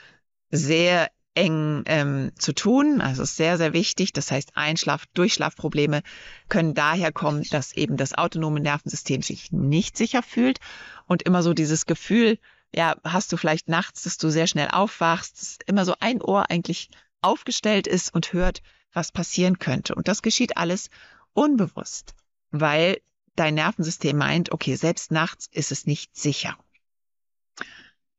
sehr 0.50 1.10
eng 1.34 1.82
ähm, 1.86 2.32
zu 2.38 2.52
tun. 2.52 3.00
Also 3.00 3.22
ist 3.22 3.36
sehr, 3.36 3.58
sehr 3.58 3.72
wichtig. 3.72 4.12
Das 4.12 4.30
heißt, 4.30 4.50
Einschlaf, 4.54 5.06
Durchschlafprobleme 5.14 6.02
können 6.48 6.74
daher 6.74 7.12
kommen, 7.12 7.44
dass 7.50 7.72
eben 7.72 7.96
das 7.96 8.14
autonome 8.14 8.60
Nervensystem 8.60 9.22
sich 9.22 9.52
nicht 9.52 9.96
sicher 9.96 10.22
fühlt 10.22 10.58
und 11.06 11.22
immer 11.22 11.42
so 11.42 11.54
dieses 11.54 11.86
Gefühl, 11.86 12.38
ja, 12.74 12.96
hast 13.04 13.32
du 13.32 13.36
vielleicht 13.36 13.68
nachts, 13.68 14.02
dass 14.02 14.18
du 14.18 14.30
sehr 14.30 14.46
schnell 14.46 14.68
aufwachst, 14.68 15.40
dass 15.40 15.58
immer 15.66 15.84
so 15.84 15.94
ein 16.00 16.22
Ohr 16.22 16.50
eigentlich 16.50 16.88
aufgestellt 17.20 17.86
ist 17.86 18.14
und 18.14 18.32
hört, 18.32 18.62
was 18.92 19.12
passieren 19.12 19.58
könnte. 19.58 19.94
Und 19.94 20.08
das 20.08 20.22
geschieht 20.22 20.56
alles 20.56 20.90
unbewusst, 21.32 22.14
weil 22.50 23.00
dein 23.36 23.54
Nervensystem 23.54 24.16
meint, 24.16 24.52
okay, 24.52 24.74
selbst 24.74 25.10
nachts 25.10 25.48
ist 25.50 25.72
es 25.72 25.86
nicht 25.86 26.16
sicher. 26.16 26.56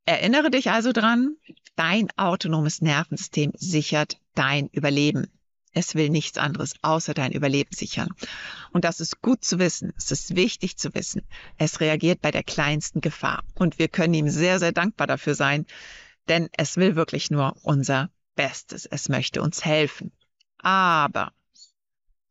Erinnere 0.05 0.51
dich 0.51 0.69
also 0.69 0.91
dran, 0.91 1.37
dein 1.75 2.09
autonomes 2.17 2.81
Nervensystem 2.81 3.53
sichert 3.55 4.19
dein 4.35 4.67
Überleben. 4.67 5.27
Es 5.73 5.95
will 5.95 6.09
nichts 6.09 6.37
anderes 6.37 6.75
außer 6.81 7.13
dein 7.13 7.31
Überleben 7.31 7.73
sichern. 7.73 8.09
Und 8.71 8.85
das 8.85 8.99
ist 8.99 9.21
gut 9.21 9.43
zu 9.43 9.59
wissen. 9.59 9.93
Es 9.97 10.11
ist 10.11 10.35
wichtig 10.35 10.77
zu 10.77 10.93
wissen. 10.93 11.23
Es 11.57 11.79
reagiert 11.79 12.21
bei 12.21 12.31
der 12.31 12.43
kleinsten 12.43 13.01
Gefahr. 13.01 13.43
Und 13.55 13.79
wir 13.79 13.87
können 13.87 14.13
ihm 14.13 14.29
sehr, 14.29 14.59
sehr 14.59 14.71
dankbar 14.71 15.07
dafür 15.07 15.35
sein, 15.35 15.65
denn 16.27 16.49
es 16.57 16.77
will 16.77 16.95
wirklich 16.95 17.31
nur 17.31 17.55
unser 17.63 18.11
Bestes. 18.35 18.85
Es 18.85 19.09
möchte 19.09 19.41
uns 19.41 19.65
helfen. 19.65 20.11
Aber 20.59 21.33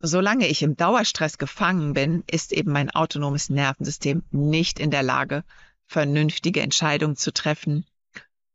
Solange 0.05 0.49
ich 0.49 0.63
im 0.63 0.77
Dauerstress 0.77 1.39
gefangen 1.39 1.93
bin, 1.93 2.25
ist 2.27 2.53
eben 2.53 2.73
mein 2.73 2.91
autonomes 2.91 3.51
Nervensystem 3.51 4.25
nicht 4.33 4.81
in 4.81 4.91
der 4.91 5.05
Lage, 5.05 5.45
vernünftige 5.93 6.61
Entscheidungen 6.63 7.17
zu 7.17 7.33
treffen, 7.33 7.87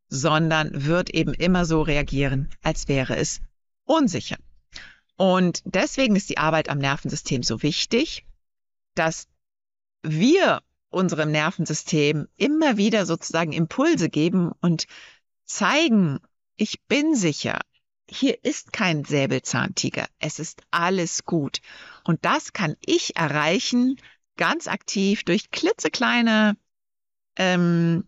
sondern 0.10 0.86
wird 0.86 1.12
eben 1.12 1.34
immer 1.34 1.65
so 1.65 1.82
reagieren, 1.82 2.50
als 2.63 2.88
wäre 2.88 3.15
es 3.15 3.41
unsicher. 3.86 4.38
Und 5.15 5.62
deswegen 5.65 6.15
ist 6.15 6.30
die 6.30 6.38
Arbeit 6.38 6.69
am 6.69 6.80
Nervensystem 6.80 7.43
so 7.43 7.62
wichtig, 7.63 8.26
dass 8.95 9.28
wir 10.04 10.62
unserem 10.89 11.32
Nervensystem 11.32 12.28
immer 12.38 12.78
wieder 12.78 13.06
sozusagen 13.06 13.52
Impulse 13.52 14.10
geben 14.10 14.52
und 14.62 14.86
zeigen, 15.45 16.19
ich 16.56 16.82
bin 16.88 17.15
sicher, 17.15 17.60
hier 18.10 18.43
ist 18.43 18.71
kein 18.71 19.04
Säbelzahntiger. 19.04 20.08
Es 20.19 20.39
ist 20.39 20.62
alles 20.71 21.26
gut. 21.26 21.60
Und 22.04 22.23
das 22.23 22.54
kann 22.54 22.76
ich 22.86 23.17
erreichen, 23.17 23.97
ganz 24.38 24.67
aktiv 24.67 25.23
durch 25.23 25.52
klitzekleine, 25.52 26.56
ähm, 27.38 28.04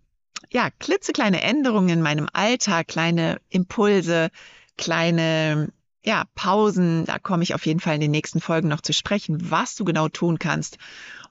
ja, 0.51 0.69
klitzekleine 0.79 1.41
Änderungen 1.41 1.89
in 1.89 2.01
meinem 2.01 2.27
Alltag, 2.33 2.87
kleine 2.87 3.39
Impulse, 3.49 4.29
kleine, 4.77 5.71
ja, 6.03 6.25
Pausen. 6.35 7.05
Da 7.05 7.19
komme 7.19 7.43
ich 7.43 7.53
auf 7.53 7.65
jeden 7.65 7.79
Fall 7.79 7.95
in 7.95 8.01
den 8.01 8.11
nächsten 8.11 8.41
Folgen 8.41 8.67
noch 8.67 8.81
zu 8.81 8.93
sprechen, 8.93 9.51
was 9.51 9.75
du 9.75 9.85
genau 9.85 10.09
tun 10.09 10.39
kannst, 10.39 10.77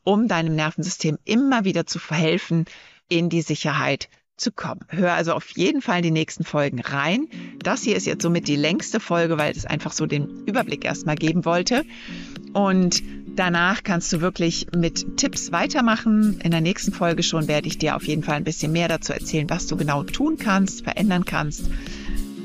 um 0.04 0.28
deinem 0.28 0.54
Nervensystem 0.54 1.18
immer 1.24 1.64
wieder 1.64 1.87
zu 1.87 1.98
verhelfen, 1.98 2.66
in 3.08 3.28
die 3.28 3.42
Sicherheit 3.42 4.08
zu 4.38 4.53
kommen. 4.53 4.81
Hör 4.88 5.12
also 5.12 5.33
auf 5.33 5.51
jeden 5.51 5.83
Fall 5.83 6.03
die 6.03 6.11
nächsten 6.11 6.44
Folgen 6.44 6.81
rein. 6.81 7.29
Das 7.59 7.83
hier 7.83 7.96
ist 7.96 8.07
jetzt 8.07 8.22
somit 8.22 8.48
die 8.48 8.57
längste 8.57 9.01
Folge, 9.01 9.37
weil 9.38 9.53
es 9.53 9.66
einfach 9.66 9.92
so 9.92 10.07
den 10.07 10.44
Überblick 10.46 10.85
erstmal 10.85 11.16
geben 11.16 11.44
wollte. 11.44 11.85
Und 12.53 13.03
danach 13.37 13.83
kannst 13.85 14.12
du 14.12 14.20
wirklich 14.20 14.68
mit 14.74 15.16
Tipps 15.16 15.53
weitermachen. 15.53 16.40
In 16.42 16.51
der 16.51 16.61
nächsten 16.61 16.92
Folge 16.92 17.22
schon 17.22 17.48
werde 17.48 17.68
ich 17.68 17.79
dir 17.79 17.96
auf 17.96 18.05
jeden 18.05 18.22
Fall 18.22 18.37
ein 18.37 18.44
bisschen 18.44 18.72
mehr 18.72 18.88
dazu 18.88 19.12
erzählen, 19.12 19.51
was 19.51 19.66
du 19.66 19.77
genau 19.77 20.03
tun 20.03 20.38
kannst, 20.38 20.85
verändern 20.85 21.24
kannst. 21.24 21.64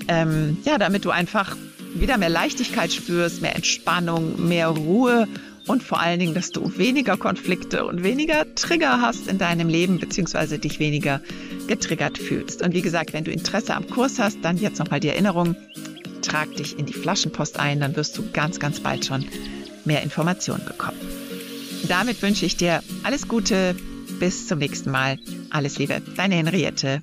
Ähm, 0.07 0.57
ja, 0.65 0.77
damit 0.77 1.05
du 1.05 1.11
einfach 1.11 1.55
wieder 1.95 2.17
mehr 2.17 2.29
Leichtigkeit 2.29 2.91
spürst, 2.91 3.41
mehr 3.41 3.55
Entspannung, 3.55 4.47
mehr 4.47 4.67
Ruhe 4.67 5.27
und 5.67 5.83
vor 5.83 5.99
allen 5.99 6.19
Dingen, 6.19 6.33
dass 6.33 6.51
du 6.51 6.77
weniger 6.77 7.17
Konflikte 7.17 7.85
und 7.85 8.03
weniger 8.03 8.53
Trigger 8.55 9.01
hast 9.01 9.27
in 9.27 9.37
deinem 9.37 9.69
Leben, 9.69 9.99
beziehungsweise 9.99 10.59
dich 10.59 10.79
weniger 10.79 11.21
getriggert 11.67 12.17
fühlst. 12.17 12.61
Und 12.61 12.73
wie 12.73 12.81
gesagt, 12.81 13.13
wenn 13.13 13.23
du 13.23 13.31
Interesse 13.31 13.75
am 13.75 13.87
Kurs 13.89 14.19
hast, 14.19 14.39
dann 14.41 14.57
jetzt 14.57 14.79
nochmal 14.79 14.99
die 14.99 15.09
Erinnerung, 15.09 15.55
trag 16.21 16.53
dich 16.55 16.77
in 16.77 16.85
die 16.85 16.93
Flaschenpost 16.93 17.59
ein, 17.59 17.79
dann 17.79 17.95
wirst 17.95 18.17
du 18.17 18.23
ganz, 18.31 18.59
ganz 18.59 18.79
bald 18.79 19.05
schon 19.05 19.25
mehr 19.85 20.03
Informationen 20.03 20.65
bekommen. 20.65 20.97
Damit 21.87 22.21
wünsche 22.21 22.45
ich 22.45 22.55
dir 22.55 22.81
alles 23.03 23.27
Gute, 23.27 23.75
bis 24.19 24.47
zum 24.47 24.59
nächsten 24.59 24.91
Mal. 24.91 25.19
Alles 25.49 25.77
Liebe, 25.77 26.01
deine 26.15 26.35
Henriette. 26.35 27.01